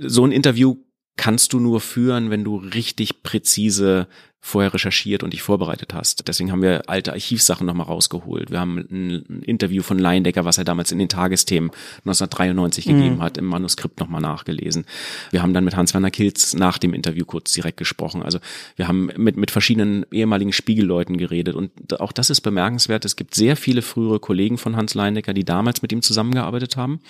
so 0.00 0.24
ein 0.24 0.32
Interview 0.32 0.76
kannst 1.20 1.52
du 1.52 1.60
nur 1.60 1.82
führen, 1.82 2.30
wenn 2.30 2.44
du 2.44 2.56
richtig 2.56 3.22
präzise 3.22 4.06
vorher 4.40 4.72
recherchiert 4.72 5.22
und 5.22 5.34
dich 5.34 5.42
vorbereitet 5.42 5.92
hast. 5.92 6.26
Deswegen 6.26 6.50
haben 6.50 6.62
wir 6.62 6.88
alte 6.88 7.12
Archivsachen 7.12 7.66
nochmal 7.66 7.84
rausgeholt. 7.84 8.50
Wir 8.50 8.58
haben 8.58 8.78
ein, 8.78 9.42
Interview 9.42 9.82
von 9.82 9.98
Leindecker, 9.98 10.46
was 10.46 10.56
er 10.56 10.64
damals 10.64 10.92
in 10.92 10.98
den 10.98 11.10
Tagesthemen 11.10 11.72
1993 12.06 12.86
mhm. 12.86 12.96
gegeben 12.96 13.22
hat, 13.22 13.36
im 13.36 13.44
Manuskript 13.44 14.00
nochmal 14.00 14.22
nachgelesen. 14.22 14.86
Wir 15.30 15.42
haben 15.42 15.52
dann 15.52 15.64
mit 15.64 15.76
Hans-Werner 15.76 16.10
Kilz 16.10 16.54
nach 16.54 16.78
dem 16.78 16.94
Interview 16.94 17.26
kurz 17.26 17.52
direkt 17.52 17.76
gesprochen. 17.76 18.22
Also 18.22 18.38
wir 18.76 18.88
haben 18.88 19.10
mit, 19.18 19.36
mit 19.36 19.50
verschiedenen 19.50 20.06
ehemaligen 20.10 20.54
Spiegelleuten 20.54 21.18
geredet 21.18 21.54
und 21.54 22.00
auch 22.00 22.12
das 22.12 22.30
ist 22.30 22.40
bemerkenswert. 22.40 23.04
Es 23.04 23.16
gibt 23.16 23.34
sehr 23.34 23.56
viele 23.56 23.82
frühere 23.82 24.20
Kollegen 24.20 24.56
von 24.56 24.74
Hans 24.74 24.94
Leindecker, 24.94 25.34
die 25.34 25.44
damals 25.44 25.82
mit 25.82 25.92
ihm 25.92 26.00
zusammengearbeitet 26.00 26.78
haben, 26.78 27.00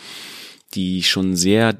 die 0.74 1.04
schon 1.04 1.36
sehr 1.36 1.78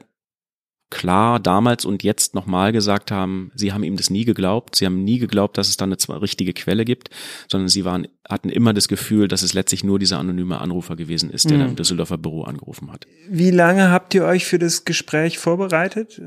klar 0.91 1.41
damals 1.41 1.85
und 1.85 2.03
jetzt 2.03 2.35
nochmal 2.35 2.73
gesagt 2.73 3.11
haben, 3.11 3.51
sie 3.55 3.73
haben 3.73 3.85
ihm 3.85 3.97
das 3.97 4.11
nie 4.11 4.25
geglaubt. 4.25 4.77
Sie 4.77 4.87
haben 4.87 5.05
nie 5.05 5.19
geglaubt, 5.19 5.57
dass 5.57 5.69
es 5.69 5.77
da 5.77 5.85
eine 5.85 5.97
richtige 6.21 6.53
Quelle 6.53 6.85
gibt, 6.85 7.11
sondern 7.49 7.69
sie 7.69 7.85
waren, 7.85 8.09
hatten 8.29 8.51
immer 8.51 8.75
das 8.75 8.89
Gefühl, 8.89 9.29
dass 9.29 9.43
es 9.43 9.55
letztlich 9.55 9.85
nur 9.85 9.99
dieser 9.99 10.19
anonyme 10.19 10.61
Anrufer 10.61 10.97
gewesen 10.97 11.31
ist, 11.31 11.49
der 11.49 11.59
mhm. 11.59 11.63
da 11.63 11.69
im 11.69 11.77
Düsseldorfer 11.77 12.19
Büro 12.19 12.43
angerufen 12.43 12.93
hat. 12.93 13.07
Wie 13.29 13.51
lange 13.51 13.91
habt 13.91 14.15
ihr 14.15 14.25
euch 14.25 14.45
für 14.45 14.59
das 14.59 14.85
Gespräch 14.85 15.39
vorbereitet? 15.39 16.21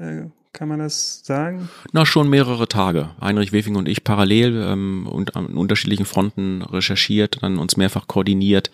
Kann 0.53 0.69
man 0.69 0.77
das 0.77 1.21
sagen? 1.23 1.67
Na, 1.93 2.05
schon 2.05 2.29
mehrere 2.29 2.67
Tage. 2.67 3.09
Heinrich 3.19 3.53
Wefing 3.53 3.75
und 3.75 3.89
ich 3.89 4.03
parallel 4.03 4.63
ähm, 4.63 5.07
und 5.07 5.35
an 5.35 5.47
unterschiedlichen 5.47 6.05
Fronten 6.05 6.61
recherchiert, 6.61 7.41
dann 7.41 7.57
uns 7.57 7.75
mehrfach 7.75 8.05
koordiniert, 8.05 8.69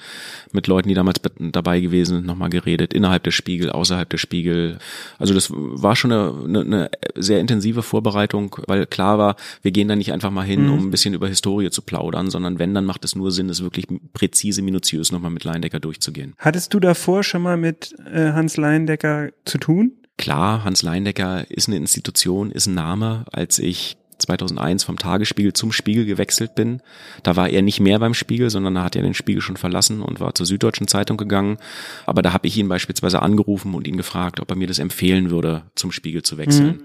mit 0.52 0.68
Leuten, 0.68 0.90
die 0.90 0.94
damals 0.94 1.22
dabei 1.38 1.80
gewesen 1.80 2.18
sind, 2.18 2.26
nochmal 2.26 2.50
geredet, 2.50 2.94
innerhalb 2.94 3.24
des 3.24 3.34
Spiegel, 3.34 3.72
außerhalb 3.72 4.10
des 4.10 4.20
Spiegel. 4.20 4.78
Also 5.20 5.34
das 5.34 5.52
war 5.52 5.96
schon 5.96 6.12
eine, 6.12 6.34
eine, 6.44 6.60
eine 6.60 6.90
sehr 7.16 7.40
intensive 7.40 7.82
Vorbereitung, 7.82 8.58
weil 8.68 8.86
klar 8.86 9.18
war, 9.18 9.38
wir 9.62 9.72
gehen 9.72 9.88
da 9.88 9.96
nicht 9.96 10.12
einfach 10.12 10.32
mal 10.32 10.46
hin, 10.46 10.66
mhm. 10.66 10.74
um 10.74 10.80
ein 10.88 10.92
bisschen 10.92 11.14
über 11.14 11.30
Historie 11.30 11.70
zu 11.70 11.82
plaudern, 11.82 12.30
sondern 12.30 12.60
wenn, 12.60 12.74
dann 12.74 12.84
macht 12.84 13.06
es 13.06 13.16
nur 13.16 13.32
Sinn, 13.32 13.48
das 13.48 13.64
wirklich 13.64 13.88
präzise, 14.12 14.62
minutiös 14.62 15.14
nochmal 15.14 15.32
mit 15.32 15.46
Leindecker 15.46 15.80
durchzugehen. 15.80 16.34
Hattest 16.40 16.74
du 16.74 16.82
davor 16.82 17.24
schon 17.24 17.42
mal 17.42 17.56
mit 17.56 17.96
äh, 18.12 18.34
Hans 18.34 18.58
Leindecker 18.58 19.30
zu 19.46 19.60
tun? 19.60 19.94
Klar, 20.20 20.66
Hans 20.66 20.84
Leindecker 20.84 21.50
ist 21.50 21.70
eine 21.70 21.78
Institution, 21.78 22.52
ist 22.52 22.68
ein 22.68 22.74
Name. 22.74 23.24
Als 23.32 23.58
ich 23.58 23.96
2001 24.18 24.84
vom 24.84 24.98
Tagesspiegel 24.98 25.54
zum 25.54 25.72
Spiegel 25.72 26.06
gewechselt 26.06 26.56
bin, 26.56 26.82
da 27.24 27.38
war 27.38 27.48
er 27.48 27.62
nicht 27.62 27.80
mehr 27.80 28.00
beim 28.00 28.14
Spiegel, 28.14 28.50
sondern 28.50 28.76
da 28.76 28.84
hat 28.84 28.98
er 28.98 29.02
den 29.02 29.14
Spiegel 29.14 29.42
schon 29.42 29.56
verlassen 29.56 30.02
und 30.02 30.20
war 30.20 30.36
zur 30.36 30.46
Süddeutschen 30.46 30.90
Zeitung 30.90 31.16
gegangen. 31.16 31.58
Aber 32.06 32.22
da 32.22 32.34
habe 32.34 32.48
ich 32.48 32.58
ihn 32.58 32.68
beispielsweise 32.68 33.22
angerufen 33.22 33.74
und 33.74 33.88
ihn 33.88 33.96
gefragt, 33.96 34.42
ob 34.42 34.50
er 34.50 34.58
mir 34.58 34.68
das 34.68 34.80
empfehlen 34.80 35.30
würde, 35.30 35.64
zum 35.76 35.94
Spiegel 35.94 36.22
zu 36.22 36.38
wechseln. 36.38 36.68
Mhm. 36.68 36.84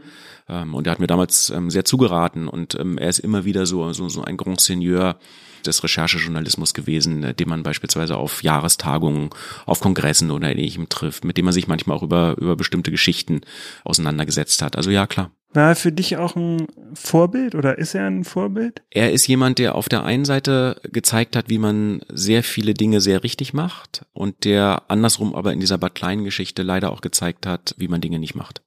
Ähm, 0.48 0.74
und 0.76 0.86
er 0.86 0.92
hat 0.92 1.00
mir 1.00 1.08
damals 1.08 1.50
ähm, 1.50 1.70
sehr 1.70 1.84
zugeraten 1.84 2.46
und 2.46 2.78
ähm, 2.78 2.98
er 2.98 3.08
ist 3.08 3.18
immer 3.18 3.44
wieder 3.44 3.66
so, 3.66 3.92
so, 3.92 4.08
so 4.08 4.22
ein 4.22 4.36
Grand 4.36 4.60
Seigneur, 4.60 5.18
des 5.66 5.82
Recherchejournalismus 5.82 6.74
gewesen, 6.74 7.22
äh, 7.24 7.34
den 7.34 7.48
man 7.48 7.62
beispielsweise 7.62 8.16
auf 8.16 8.42
Jahrestagungen, 8.42 9.30
auf 9.66 9.80
Kongressen 9.80 10.30
oder 10.30 10.50
ähnlichem 10.50 10.88
trifft, 10.88 11.24
mit 11.24 11.36
dem 11.36 11.46
man 11.46 11.54
sich 11.54 11.68
manchmal 11.68 11.96
auch 11.96 12.02
über, 12.02 12.36
über 12.38 12.56
bestimmte 12.56 12.90
Geschichten 12.90 13.42
auseinandergesetzt 13.84 14.62
hat. 14.62 14.76
Also 14.76 14.90
ja, 14.90 15.06
klar. 15.06 15.30
War 15.54 15.68
er 15.68 15.76
für 15.76 15.92
dich 15.92 16.16
auch 16.16 16.34
ein 16.34 16.66
Vorbild 16.94 17.54
oder 17.54 17.78
ist 17.78 17.94
er 17.94 18.08
ein 18.08 18.24
Vorbild? 18.24 18.82
Er 18.90 19.12
ist 19.12 19.28
jemand, 19.28 19.60
der 19.60 19.76
auf 19.76 19.88
der 19.88 20.04
einen 20.04 20.24
Seite 20.24 20.80
gezeigt 20.82 21.36
hat, 21.36 21.48
wie 21.48 21.58
man 21.58 22.00
sehr 22.08 22.42
viele 22.42 22.74
Dinge 22.74 23.00
sehr 23.00 23.22
richtig 23.22 23.54
macht 23.54 24.04
und 24.12 24.44
der 24.44 24.82
andersrum 24.88 25.32
aber 25.32 25.52
in 25.52 25.60
dieser 25.60 25.78
Bad 25.78 25.94
Klein 25.94 26.24
Geschichte 26.24 26.64
leider 26.64 26.90
auch 26.90 27.02
gezeigt 27.02 27.46
hat, 27.46 27.76
wie 27.78 27.86
man 27.86 28.00
Dinge 28.00 28.18
nicht 28.18 28.34
macht. 28.34 28.62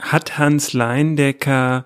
Hat 0.00 0.38
Hans 0.38 0.72
Leindecker 0.74 1.84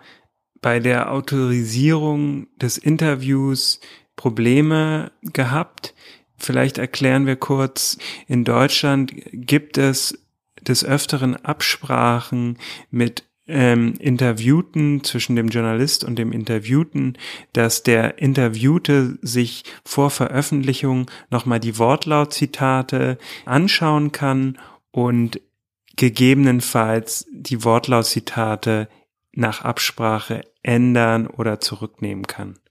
bei 0.61 0.81
der 0.81 1.13
Autorisierung 1.13 2.47
des 2.59 2.77
Interviews 2.77 3.81
Probleme 4.23 5.11
gehabt. 5.25 5.95
Vielleicht 6.37 6.79
erklären 6.79 7.27
wir 7.27 7.35
kurz, 7.35 7.99
in 8.29 8.45
Deutschland 8.45 9.13
gibt 9.33 9.79
es 9.79 10.17
des 10.61 10.85
Öfteren 10.85 11.35
Absprachen 11.45 12.57
mit 12.93 13.25
ähm, 13.49 13.95
Interviewten 13.99 15.03
zwischen 15.03 15.35
dem 15.35 15.49
Journalist 15.49 16.05
und 16.05 16.21
dem 16.21 16.31
Interviewten, 16.31 17.19
dass 17.53 17.83
der 17.83 18.19
Interviewte 18.19 19.19
sich 19.23 19.65
vor 19.85 20.09
Veröffentlichung 20.11 21.11
nochmal 21.29 21.59
die 21.59 21.77
Wortlautzitate 21.79 23.19
anschauen 23.45 24.13
kann 24.13 24.57
und 24.93 25.41
gegebenenfalls 25.97 27.27
die 27.33 27.65
Wortlautzitate 27.65 28.89
nach 29.33 29.63
Absprache 29.63 30.43
ändern 30.63 31.27
oder 31.27 31.59
zurücknehmen 31.59 32.29
kann. 32.29 32.62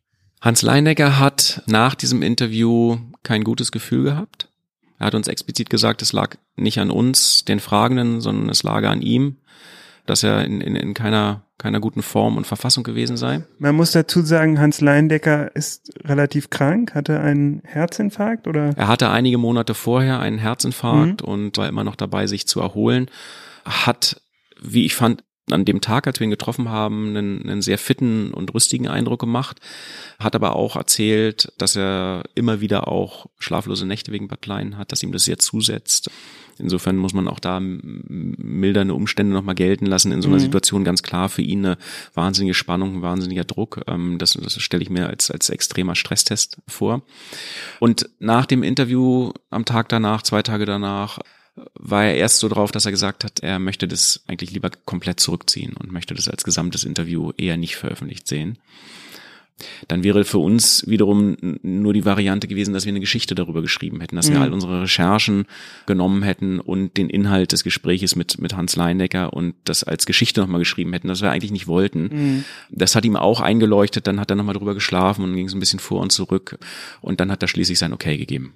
Hans 0.42 0.64
Leinecker 0.64 1.20
hat 1.20 1.62
nach 1.68 1.94
diesem 1.94 2.24
Interview 2.24 2.98
kein 3.22 3.44
gutes 3.44 3.72
Gefühl 3.72 4.04
gehabt. 4.04 4.50
Er 4.98 5.08
hat 5.08 5.16
uns 5.16 5.28
explizit 5.28 5.70
gesagt, 5.70 6.02
es 6.02 6.14
lag 6.14 6.36
nicht 6.56 6.80
an 6.80 6.90
uns, 6.90 7.46
den 7.46 7.60
Fragenden, 7.60 8.22
sondern 8.22 8.50
es 8.50 8.64
lag 8.64 8.84
an 8.84 9.04
ihm, 9.04 9.38
dass 10.08 10.24
er 10.24 10.44
in, 10.44 10.60
in, 10.60 10.76
in 10.76 10.96
keiner, 10.96 11.44
keiner 11.60 11.80
guten 11.80 12.02
Form 12.02 12.38
und 12.38 12.48
Verfassung 12.48 12.84
gewesen 12.84 13.18
sei. 13.18 13.44
Man 13.60 13.76
muss 13.76 13.92
dazu 13.92 14.22
sagen, 14.22 14.60
Hans 14.60 14.82
Leindecker 14.82 15.56
ist 15.56 15.94
relativ 16.04 16.50
krank, 16.50 16.96
hatte 16.96 17.20
einen 17.20 17.62
Herzinfarkt 17.64 18.48
oder? 18.48 18.76
Er 18.76 18.88
hatte 18.88 19.12
einige 19.12 19.38
Monate 19.38 19.76
vorher 19.76 20.20
einen 20.20 20.40
Herzinfarkt 20.40 21.22
mhm. 21.22 21.28
und 21.28 21.58
war 21.58 21.68
immer 21.68 21.84
noch 21.84 21.96
dabei, 21.96 22.26
sich 22.26 22.48
zu 22.48 22.62
erholen. 22.62 23.12
Hat, 23.64 24.22
wie 24.60 24.86
ich 24.86 24.96
fand, 24.96 25.24
an 25.50 25.66
dem 25.66 25.82
Tag, 25.82 26.08
als 26.08 26.20
wir 26.20 26.26
ihn 26.26 26.32
getroffen 26.32 26.70
haben, 26.70 27.10
einen, 27.10 27.50
einen 27.50 27.62
sehr 27.62 27.78
fitten 27.78 28.34
und 28.34 28.54
rüstigen 28.54 28.88
Eindruck 28.88 29.20
gemacht, 29.20 29.60
hat 30.20 30.36
aber 30.36 30.56
auch 30.56 30.76
erzählt, 30.76 31.52
dass 31.58 31.76
er 31.76 32.24
immer 32.36 32.62
wieder 32.62 32.88
auch 32.88 33.26
schlaflose 33.40 33.86
Nächte 33.86 34.12
wegen 34.12 34.28
Bad 34.28 34.42
Klein 34.42 34.78
hat, 34.78 34.92
dass 34.92 35.04
ihm 35.04 35.12
das 35.12 35.24
sehr 35.24 35.40
zusetzt. 35.40 36.10
Insofern 36.60 36.98
muss 36.98 37.14
man 37.14 37.28
auch 37.28 37.40
da 37.40 37.60
mildernde 37.60 38.94
Umstände 38.94 39.34
nochmal 39.34 39.56
gelten 39.56 39.88
lassen. 39.88 40.12
In 40.12 40.22
so 40.22 40.28
einer 40.28 40.38
mhm. 40.38 40.42
Situation 40.42 40.84
ganz 40.84 41.02
klar 41.02 41.28
für 41.28 41.42
ihn 41.42 41.66
eine 41.66 41.78
wahnsinnige 42.14 42.54
Spannung, 42.54 42.98
ein 42.98 43.02
wahnsinniger 43.02 43.46
Druck. 43.46 43.82
Ähm, 43.88 44.20
das, 44.20 44.34
das 44.34 44.62
stelle 44.62 44.84
ich 44.84 44.90
mir 44.90 45.08
als, 45.08 45.32
als 45.32 45.50
extremer 45.50 45.96
Stresstest 45.96 46.58
vor. 46.68 47.02
Und 47.80 48.10
nach 48.20 48.46
dem 48.46 48.62
Interview 48.62 49.32
am 49.50 49.66
Tag 49.66 49.90
danach, 49.90 50.22
zwei 50.22 50.44
Tage 50.44 50.66
danach, 50.66 51.20
war 51.74 52.06
er 52.06 52.16
erst 52.16 52.40
so 52.40 52.48
drauf, 52.48 52.72
dass 52.72 52.86
er 52.86 52.92
gesagt 52.92 53.24
hat, 53.24 53.40
er 53.42 53.60
möchte 53.60 53.88
das 53.88 54.24
eigentlich 54.28 54.52
lieber 54.52 54.70
komplett 54.86 55.20
zurückziehen 55.20 55.74
und 55.74 55.92
möchte 55.92 56.14
das 56.14 56.28
als 56.28 56.44
gesamtes 56.44 56.84
Interview 56.84 57.32
eher 57.38 57.58
nicht 57.58 57.76
veröffentlicht 57.76 58.28
sehen. 58.28 58.58
Dann 59.88 60.04
wäre 60.04 60.24
für 60.24 60.40
uns 60.40 60.88
wiederum 60.88 61.38
nur 61.62 61.94
die 61.94 62.06
Variante 62.06 62.48
gewesen, 62.48 62.74
dass 62.74 62.86
wir 62.86 62.92
eine 62.92 63.00
Geschichte 63.00 63.36
darüber 63.36 63.62
geschrieben 63.62 64.02
hätten, 64.02 64.16
dass 64.16 64.30
mhm. 64.30 64.34
wir 64.34 64.42
all 64.42 64.54
unsere 64.54 64.82
Recherchen 64.82 65.46
genommen 65.86 66.24
hätten 66.24 66.60
und 66.60 66.98
den 66.98 67.10
Inhalt 67.10 67.52
des 67.52 67.64
Gespräches 67.64 68.16
mit, 68.16 68.40
mit 68.40 68.56
Hans 68.56 68.76
Leindecker 68.76 69.34
und 69.34 69.56
das 69.64 69.84
als 69.84 70.06
Geschichte 70.06 70.42
nochmal 70.42 70.60
geschrieben 70.60 70.94
hätten, 70.94 71.08
das 71.08 71.22
wir 71.22 71.32
eigentlich 71.32 71.52
nicht 71.52 71.68
wollten. 71.68 72.04
Mhm. 72.04 72.44
Das 72.70 72.96
hat 72.96 73.06
ihm 73.06 73.16
auch 73.16 73.40
eingeleuchtet, 73.40 74.08
dann 74.08 74.20
hat 74.20 74.30
er 74.32 74.36
nochmal 74.36 74.56
drüber 74.56 74.74
geschlafen 74.74 75.24
und 75.24 75.36
ging 75.36 75.50
so 75.50 75.58
ein 75.58 75.60
bisschen 75.60 75.80
vor 75.80 76.02
und 76.02 76.12
zurück 76.12 76.58
und 77.02 77.20
dann 77.20 77.32
hat 77.32 77.42
er 77.42 77.48
schließlich 77.48 77.80
sein 77.80 77.94
Okay 77.94 78.18
gegeben. 78.18 78.54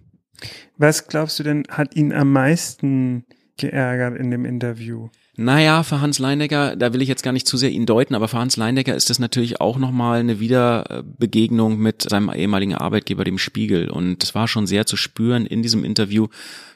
Was 0.77 1.07
glaubst 1.07 1.39
du 1.39 1.43
denn, 1.43 1.63
hat 1.69 1.95
ihn 1.95 2.13
am 2.13 2.31
meisten 2.31 3.25
geärgert 3.57 4.17
in 4.17 4.31
dem 4.31 4.45
Interview? 4.45 5.09
Naja, 5.37 5.83
für 5.83 5.99
Hans 5.99 6.17
Leindecker, 6.19 6.77
da 6.77 6.93
will 6.93 7.01
ich 7.01 7.09
jetzt 7.09 7.23
gar 7.23 7.33
nicht 7.33 7.45
zu 7.45 7.57
sehr 7.57 7.69
ihn 7.69 7.85
deuten, 7.85 8.15
aber 8.15 8.29
für 8.29 8.37
Hans 8.37 8.55
Leindecker 8.55 8.95
ist 8.95 9.09
das 9.09 9.19
natürlich 9.19 9.59
auch 9.59 9.77
nochmal 9.77 10.21
eine 10.21 10.39
Wiederbegegnung 10.39 11.77
mit 11.77 12.03
seinem 12.03 12.31
ehemaligen 12.33 12.73
Arbeitgeber, 12.73 13.25
dem 13.25 13.37
Spiegel. 13.37 13.89
Und 13.89 14.23
es 14.23 14.33
war 14.33 14.47
schon 14.47 14.65
sehr 14.65 14.85
zu 14.85 14.95
spüren 14.95 15.45
in 15.45 15.61
diesem 15.61 15.83
Interview, 15.83 16.27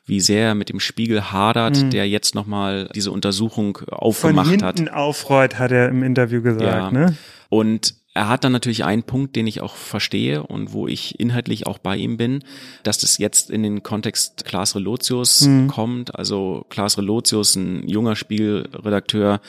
wie 0.06 0.20
sehr 0.20 0.48
er 0.48 0.56
mit 0.56 0.68
dem 0.68 0.82
Spiegel 0.82 1.32
hadert, 1.32 1.82
mhm. 1.82 1.90
der 1.92 2.10
jetzt 2.10 2.36
nochmal 2.36 2.90
diese 2.94 3.12
Untersuchung 3.12 3.78
aufgemacht 3.88 4.48
Von 4.48 4.60
hinten 4.60 4.90
hat. 4.90 4.94
aufreut, 4.94 5.58
hat 5.58 5.72
er 5.72 5.88
im 5.88 6.04
Interview 6.04 6.42
gesagt, 6.42 6.64
ja. 6.64 6.92
ne? 6.92 7.16
Und 7.48 7.96
er 8.20 8.28
hat 8.28 8.44
dann 8.44 8.52
natürlich 8.52 8.84
einen 8.84 9.04
Punkt, 9.04 9.38
den 9.38 9.48
ich 9.48 9.62
auch 9.62 9.76
verstehe 9.76 10.44
und 10.44 10.74
wo 10.74 10.90
ich 10.90 11.22
inhaltlich 11.22 11.68
auch 11.68 11.78
bei 11.78 11.96
ihm 11.96 12.18
bin, 12.18 12.44
dass 12.84 12.98
das 12.98 13.18
jetzt 13.18 13.50
in 13.50 13.64
den 13.64 13.82
Kontext 13.82 14.44
Klaas 14.44 14.76
Relotius 14.76 15.46
mhm. 15.46 15.70
kommt. 15.70 16.16
Also 16.16 16.66
Klaas 16.68 16.98
Relotius, 16.98 17.56
ein 17.56 17.88
junger 17.88 18.18
Spielredakteur, 18.18 19.40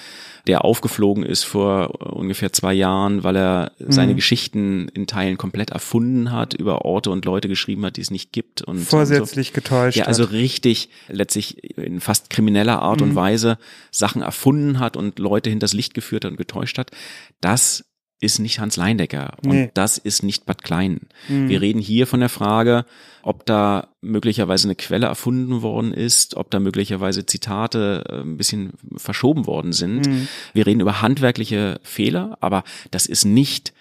der 0.46 0.64
aufgeflogen 0.64 1.24
ist 1.24 1.42
vor 1.42 2.14
ungefähr 2.14 2.52
zwei 2.52 2.72
Jahren, 2.72 3.24
weil 3.24 3.34
er 3.34 3.72
mhm. 3.80 3.90
seine 3.90 4.14
Geschichten 4.14 4.88
in 4.94 5.08
Teilen 5.08 5.36
komplett 5.36 5.70
erfunden 5.70 6.30
hat, 6.30 6.54
über 6.54 6.84
Orte 6.84 7.10
und 7.10 7.24
Leute 7.24 7.48
geschrieben 7.48 7.84
hat, 7.84 7.96
die 7.96 8.02
es 8.02 8.12
nicht 8.12 8.30
gibt. 8.30 8.62
Und 8.62 8.78
Vorsätzlich 8.78 9.48
so. 9.48 9.54
getäuscht. 9.54 9.96
Ja, 9.96 10.04
also 10.04 10.22
richtig 10.22 10.90
letztlich 11.08 11.76
in 11.76 11.98
fast 11.98 12.30
krimineller 12.30 12.80
Art 12.80 13.00
mhm. 13.00 13.08
und 13.08 13.14
Weise 13.16 13.58
Sachen 13.90 14.22
erfunden 14.22 14.78
hat 14.78 14.96
und 14.96 15.18
Leute 15.18 15.50
hinters 15.50 15.72
Licht 15.72 15.92
geführt 15.92 16.24
hat 16.24 16.30
und 16.30 16.36
getäuscht 16.36 16.78
hat. 16.78 16.92
Das 17.40 17.89
ist 18.20 18.38
nicht 18.38 18.60
Hans 18.60 18.76
Leindecker 18.76 19.34
und 19.44 19.50
nee. 19.50 19.70
das 19.74 19.98
ist 19.98 20.22
nicht 20.22 20.44
Bad 20.46 20.62
Klein. 20.62 21.08
Mhm. 21.28 21.48
Wir 21.48 21.60
reden 21.60 21.80
hier 21.80 22.06
von 22.06 22.20
der 22.20 22.28
Frage, 22.28 22.84
ob 23.22 23.46
da 23.46 23.88
möglicherweise 24.02 24.68
eine 24.68 24.74
Quelle 24.74 25.06
erfunden 25.06 25.62
worden 25.62 25.92
ist, 25.92 26.36
ob 26.36 26.50
da 26.50 26.60
möglicherweise 26.60 27.24
Zitate 27.24 28.04
äh, 28.08 28.20
ein 28.20 28.36
bisschen 28.36 28.74
verschoben 28.96 29.46
worden 29.46 29.72
sind. 29.72 30.06
Mhm. 30.06 30.28
Wir 30.52 30.66
reden 30.66 30.80
über 30.80 31.00
handwerkliche 31.00 31.80
Fehler, 31.82 32.36
aber 32.40 32.64
das 32.90 33.06
ist 33.06 33.24
nicht 33.24 33.72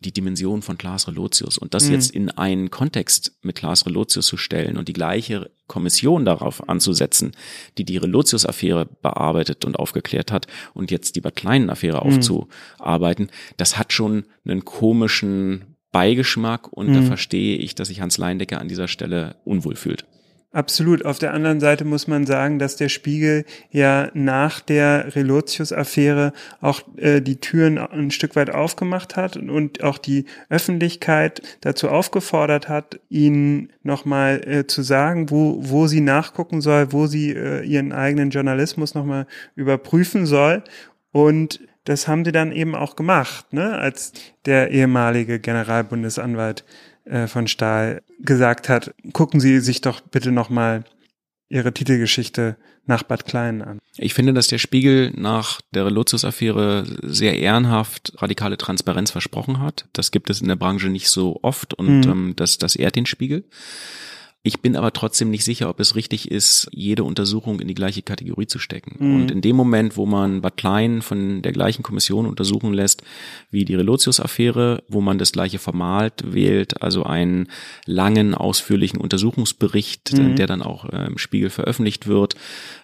die 0.00 0.12
Dimension 0.12 0.62
von 0.62 0.78
Klaas 0.78 1.08
Relotius 1.08 1.58
und 1.58 1.74
das 1.74 1.86
mhm. 1.86 1.92
jetzt 1.92 2.10
in 2.12 2.30
einen 2.30 2.70
Kontext 2.70 3.32
mit 3.42 3.56
Klaas 3.56 3.86
Relotius 3.86 4.26
zu 4.26 4.36
stellen 4.36 4.76
und 4.76 4.88
die 4.88 4.92
gleiche 4.92 5.50
Kommission 5.66 6.24
darauf 6.24 6.68
anzusetzen, 6.68 7.32
die 7.76 7.84
die 7.84 7.96
Relotius-Affäre 7.96 8.86
bearbeitet 9.02 9.64
und 9.64 9.78
aufgeklärt 9.78 10.30
hat 10.32 10.46
und 10.74 10.90
jetzt 10.90 11.16
die 11.16 11.20
Bad 11.20 11.36
Kleinen-Affäre 11.36 11.98
mhm. 12.04 12.16
aufzuarbeiten, 12.16 13.30
das 13.56 13.78
hat 13.78 13.92
schon 13.92 14.24
einen 14.44 14.64
komischen 14.64 15.76
Beigeschmack 15.90 16.68
und 16.72 16.90
mhm. 16.90 16.94
da 16.94 17.02
verstehe 17.02 17.56
ich, 17.56 17.74
dass 17.74 17.88
sich 17.88 18.00
Hans 18.00 18.18
Leindecker 18.18 18.60
an 18.60 18.68
dieser 18.68 18.88
Stelle 18.88 19.36
unwohl 19.44 19.76
fühlt. 19.76 20.04
Absolut. 20.50 21.04
Auf 21.04 21.18
der 21.18 21.34
anderen 21.34 21.60
Seite 21.60 21.84
muss 21.84 22.06
man 22.06 22.24
sagen, 22.24 22.58
dass 22.58 22.76
der 22.76 22.88
Spiegel 22.88 23.44
ja 23.70 24.10
nach 24.14 24.60
der 24.60 25.14
Relotius-Affäre 25.14 26.32
auch 26.62 26.80
äh, 26.96 27.20
die 27.20 27.38
Türen 27.38 27.76
ein 27.76 28.10
Stück 28.10 28.34
weit 28.34 28.48
aufgemacht 28.48 29.14
hat 29.16 29.36
und 29.36 29.84
auch 29.84 29.98
die 29.98 30.24
Öffentlichkeit 30.48 31.42
dazu 31.60 31.90
aufgefordert 31.90 32.70
hat, 32.70 32.98
ihnen 33.10 33.74
nochmal 33.82 34.40
äh, 34.48 34.66
zu 34.66 34.80
sagen, 34.80 35.28
wo, 35.28 35.58
wo 35.60 35.86
sie 35.86 36.00
nachgucken 36.00 36.62
soll, 36.62 36.92
wo 36.92 37.06
sie 37.06 37.32
äh, 37.32 37.62
ihren 37.66 37.92
eigenen 37.92 38.30
Journalismus 38.30 38.94
nochmal 38.94 39.26
überprüfen 39.54 40.24
soll. 40.24 40.64
Und 41.12 41.60
das 41.84 42.08
haben 42.08 42.24
sie 42.24 42.32
dann 42.32 42.52
eben 42.52 42.74
auch 42.74 42.96
gemacht, 42.96 43.52
ne? 43.52 43.78
als 43.78 44.12
der 44.46 44.70
ehemalige 44.70 45.40
Generalbundesanwalt 45.40 46.64
äh, 47.08 47.26
von 47.26 47.46
Stahl 47.46 48.02
gesagt 48.20 48.68
hat, 48.68 48.94
gucken 49.12 49.40
Sie 49.40 49.60
sich 49.60 49.80
doch 49.80 50.00
bitte 50.00 50.32
nochmal 50.32 50.84
Ihre 51.48 51.72
Titelgeschichte 51.72 52.56
nach 52.84 53.02
Bad 53.02 53.24
Klein 53.24 53.62
an. 53.62 53.78
Ich 53.96 54.14
finde, 54.14 54.34
dass 54.34 54.48
der 54.48 54.58
Spiegel 54.58 55.12
nach 55.16 55.60
der 55.72 55.86
Relotius-Affäre 55.86 56.84
sehr 57.02 57.38
ehrenhaft 57.38 58.12
radikale 58.16 58.58
Transparenz 58.58 59.10
versprochen 59.10 59.60
hat. 59.60 59.86
Das 59.92 60.10
gibt 60.10 60.30
es 60.30 60.40
in 60.40 60.48
der 60.48 60.56
Branche 60.56 60.88
nicht 60.88 61.08
so 61.08 61.38
oft 61.42 61.74
und 61.74 62.00
mhm. 62.00 62.10
ähm, 62.10 62.32
das, 62.36 62.58
das 62.58 62.76
ehrt 62.76 62.96
den 62.96 63.06
Spiegel. 63.06 63.44
Ich 64.44 64.60
bin 64.60 64.76
aber 64.76 64.92
trotzdem 64.92 65.30
nicht 65.30 65.44
sicher, 65.44 65.68
ob 65.68 65.80
es 65.80 65.96
richtig 65.96 66.30
ist, 66.30 66.68
jede 66.70 67.02
Untersuchung 67.02 67.58
in 67.58 67.66
die 67.66 67.74
gleiche 67.74 68.02
Kategorie 68.02 68.46
zu 68.46 68.60
stecken. 68.60 68.94
Mhm. 68.98 69.16
Und 69.16 69.30
in 69.32 69.40
dem 69.40 69.56
Moment, 69.56 69.96
wo 69.96 70.06
man 70.06 70.42
Bad 70.42 70.56
Klein 70.56 71.02
von 71.02 71.42
der 71.42 71.50
gleichen 71.52 71.82
Kommission 71.82 72.24
untersuchen 72.24 72.72
lässt 72.72 73.02
wie 73.50 73.64
die 73.64 73.74
Relotius-Affäre, 73.74 74.84
wo 74.88 75.00
man 75.00 75.18
das 75.18 75.32
gleiche 75.32 75.58
Format 75.58 76.22
wählt, 76.24 76.82
also 76.82 77.02
einen 77.02 77.48
langen, 77.84 78.34
ausführlichen 78.34 79.00
Untersuchungsbericht, 79.00 80.12
mhm. 80.16 80.36
der 80.36 80.46
dann 80.46 80.62
auch 80.62 80.84
äh, 80.84 81.06
im 81.06 81.18
Spiegel 81.18 81.50
veröffentlicht 81.50 82.06
wird, 82.06 82.36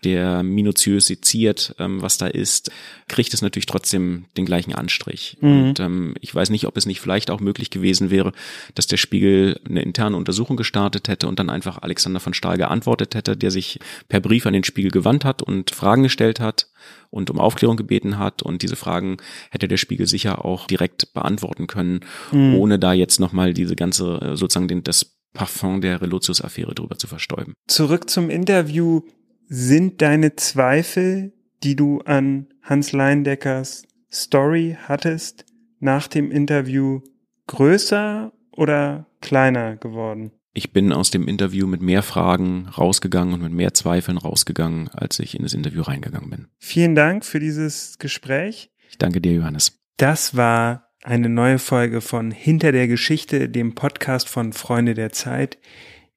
der 0.03 0.43
minutiös 0.43 1.07
seziert, 1.07 1.77
ähm, 1.79 2.03
was 2.03 2.19
da 2.19 2.27
ist, 2.27 2.73
kriegt 3.07 3.33
es 3.33 3.43
natürlich 3.43 3.67
trotzdem 3.67 4.25
den 4.37 4.45
gleichen 4.45 4.75
Anstrich. 4.75 5.39
Mhm. 5.41 5.69
Und 5.69 5.81
ähm, 5.81 6.15
ich 6.21 6.35
weiß 6.35 6.51
nicht, 6.51 6.67
ob 6.67 6.77
es 6.77 6.85
nicht 6.85 7.01
vielleicht 7.01 7.31
auch 7.31 7.41
möglich 7.41 7.71
gewesen 7.71 8.11
wäre, 8.11 8.33
dass 8.75 8.87
der 8.89 8.97
Spiegel 8.97 9.61
eine 9.69 9.83
interne 9.83 10.17
Untersuchung 10.17 10.57
gestartet 10.57 11.09
hätte 11.09 11.29
und 11.29 11.39
dann 11.39 11.44
einfach 11.51 11.83
Alexander 11.83 12.21
von 12.21 12.35
Stahl 12.35 12.57
geantwortet 12.57 13.15
hätte, 13.15 13.37
der 13.37 13.51
sich 13.51 13.79
per 14.09 14.21
Brief 14.21 14.47
an 14.47 14.53
den 14.53 14.65
Spiegel 14.65 14.91
gewandt 14.91 15.25
hat 15.25 15.43
und 15.43 15.71
Fragen 15.71 16.03
gestellt 16.03 16.41
hat 16.41 16.69
und 17.11 17.31
um 17.31 17.39
Aufklärung 17.39 17.77
gebeten 17.77 18.19
hat. 18.19 18.43
Und 18.43 18.63
diese 18.63 18.77
Fragen 18.77 19.19
hätte 19.51 19.69
der 19.69 19.77
Spiegel 19.77 20.07
sicher 20.07 20.45
auch 20.45 20.67
direkt 20.67 21.13
beantworten 21.15 21.67
können, 21.67 22.01
mhm. 22.33 22.55
ohne 22.55 22.79
da 22.79 22.93
jetzt 22.93 23.21
nochmal 23.21 23.55
diese 23.55 23.77
ganze, 23.77 24.21
äh, 24.21 24.37
sozusagen 24.37 24.69
den, 24.69 24.83
das 24.83 25.17
Parfum 25.33 25.81
der 25.81 26.01
Relotius-Affäre 26.01 26.75
drüber 26.75 26.97
zu 26.97 27.07
verstäuben. 27.07 27.55
Zurück 27.67 28.09
zum 28.09 28.31
Interview. 28.31 29.03
Sind 29.47 30.01
deine 30.01 30.37
Zweifel, 30.37 31.35
die 31.63 31.77
du 31.77 32.01
an 32.01 32.47
Hans 32.63 32.93
Leindeckers 32.93 33.85
Story 34.11 34.79
hattest, 34.89 35.45
nach 35.81 36.09
dem 36.09 36.31
Interview 36.31 37.03
größer 37.47 38.33
oder 38.53 39.07
kleiner 39.21 39.77
geworden? 39.77 40.33
Ich 40.55 40.73
bin 40.73 40.93
aus 40.93 41.11
dem 41.11 41.27
Interview 41.27 41.67
mit 41.67 41.83
mehr 41.83 42.03
Fragen 42.03 42.69
rausgegangen 42.69 43.35
und 43.35 43.43
mit 43.43 43.53
mehr 43.53 43.75
Zweifeln 43.75 44.17
rausgegangen, 44.19 44.89
als 44.89 45.19
ich 45.19 45.35
in 45.35 45.43
das 45.43 45.53
Interview 45.53 45.83
reingegangen 45.83 46.31
bin. 46.31 46.47
Vielen 46.59 46.95
Dank 46.95 47.25
für 47.25 47.41
dieses 47.41 47.99
Gespräch. 47.99 48.71
Ich 48.89 48.97
danke 48.97 49.21
dir, 49.21 49.33
Johannes. 49.33 49.81
Das 49.97 50.37
war 50.37 50.89
eine 51.03 51.29
neue 51.29 51.59
Folge 51.59 52.01
von 52.01 52.31
Hinter 52.31 52.71
der 52.71 52.87
Geschichte, 52.87 53.49
dem 53.49 53.75
Podcast 53.75 54.29
von 54.29 54.53
Freunde 54.53 54.95
der 54.95 55.11
Zeit. 55.13 55.59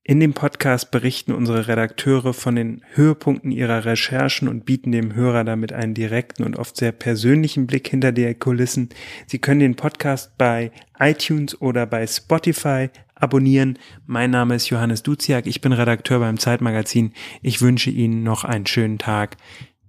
In 0.04 0.22
dem 0.22 0.34
Podcast 0.34 0.92
berichten 0.92 1.34
unsere 1.34 1.68
Redakteure 1.68 2.34
von 2.34 2.56
den 2.56 2.82
Höhepunkten 2.94 3.52
ihrer 3.52 3.84
Recherchen 3.84 4.48
und 4.48 4.66
bieten 4.66 4.94
dem 4.94 5.16
Hörer 5.16 5.44
damit 5.44 5.74
einen 5.74 5.96
direkten 5.96 6.44
und 6.44 6.58
oft 6.58 6.78
sehr 6.78 6.94
persönlichen 6.94 7.68
Blick 7.68 7.90
hinter 7.90 8.14
die 8.14 8.34
Kulissen. 8.36 8.88
Sie 9.26 9.40
können 9.40 9.60
den 9.60 9.76
Podcast 9.76 10.38
bei 10.38 10.72
iTunes 10.98 11.60
oder 11.60 11.86
bei 11.86 12.08
Spotify 12.08 12.90
abonnieren. 13.20 13.78
Mein 14.06 14.32
Name 14.32 14.56
ist 14.56 14.70
Johannes 14.70 15.04
Duziak, 15.04 15.48
ich 15.48 15.62
bin 15.62 15.74
Redakteur 15.74 16.20
beim 16.20 16.38
Zeitmagazin. 16.38 17.14
Ich 17.42 17.62
wünsche 17.62 17.90
Ihnen 17.90 18.24
noch 18.24 18.44
einen 18.44 18.68
schönen 18.68 18.98
Tag. 18.98 19.38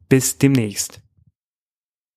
Bis 0.09 0.39
demnächst. 0.39 1.03